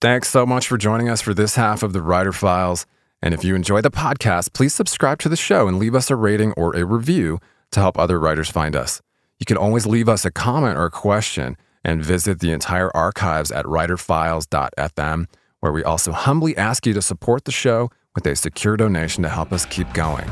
Thanks 0.00 0.28
so 0.28 0.44
much 0.44 0.68
for 0.68 0.76
joining 0.76 1.08
us 1.08 1.22
for 1.22 1.32
this 1.32 1.56
half 1.56 1.82
of 1.82 1.92
the 1.94 2.02
Writer 2.02 2.32
Files. 2.32 2.84
And 3.22 3.32
if 3.32 3.44
you 3.44 3.54
enjoy 3.54 3.80
the 3.80 3.90
podcast, 3.90 4.52
please 4.52 4.74
subscribe 4.74 5.20
to 5.20 5.28
the 5.28 5.36
show 5.36 5.68
and 5.68 5.78
leave 5.78 5.94
us 5.94 6.10
a 6.10 6.16
rating 6.16 6.52
or 6.52 6.76
a 6.76 6.84
review 6.84 7.40
to 7.72 7.80
help 7.80 7.98
other 7.98 8.18
writers 8.18 8.50
find 8.50 8.74
us. 8.76 9.00
You 9.38 9.46
can 9.46 9.56
always 9.56 9.86
leave 9.86 10.08
us 10.08 10.24
a 10.24 10.30
comment 10.30 10.78
or 10.78 10.86
a 10.86 10.90
question 10.90 11.56
and 11.84 12.04
visit 12.04 12.40
the 12.40 12.52
entire 12.52 12.94
archives 12.96 13.52
at 13.52 13.64
writerfiles.fm, 13.66 15.26
where 15.60 15.72
we 15.72 15.84
also 15.84 16.12
humbly 16.12 16.56
ask 16.56 16.86
you 16.86 16.92
to 16.94 17.02
support 17.02 17.44
the 17.44 17.52
show 17.52 17.90
with 18.14 18.26
a 18.26 18.34
secure 18.34 18.76
donation 18.76 19.22
to 19.22 19.28
help 19.28 19.52
us 19.52 19.66
keep 19.66 19.92
going. 19.92 20.28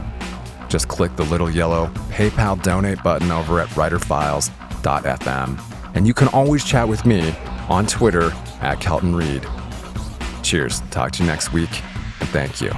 Just 0.69 0.89
click 0.89 1.15
the 1.17 1.25
little 1.25 1.51
yellow 1.51 1.87
PayPal 2.11 2.61
donate 2.63 3.03
button 3.03 3.31
over 3.31 3.61
at 3.61 3.69
writerfiles.fm. 3.69 5.61
And 5.95 6.07
you 6.07 6.15
can 6.15 6.29
always 6.29 6.65
chat 6.65 6.89
with 6.89 7.07
me 7.07 7.33
on 7.69 7.87
Twitter 7.87 8.33
at 8.61 8.81
Kelton 8.81 9.15
Reid. 9.15 9.47
Cheers. 10.43 10.81
Talk 10.91 11.13
to 11.13 11.23
you 11.23 11.29
next 11.29 11.53
week, 11.53 11.71
and 12.21 12.29
thank 12.31 12.61
you. 12.61 12.73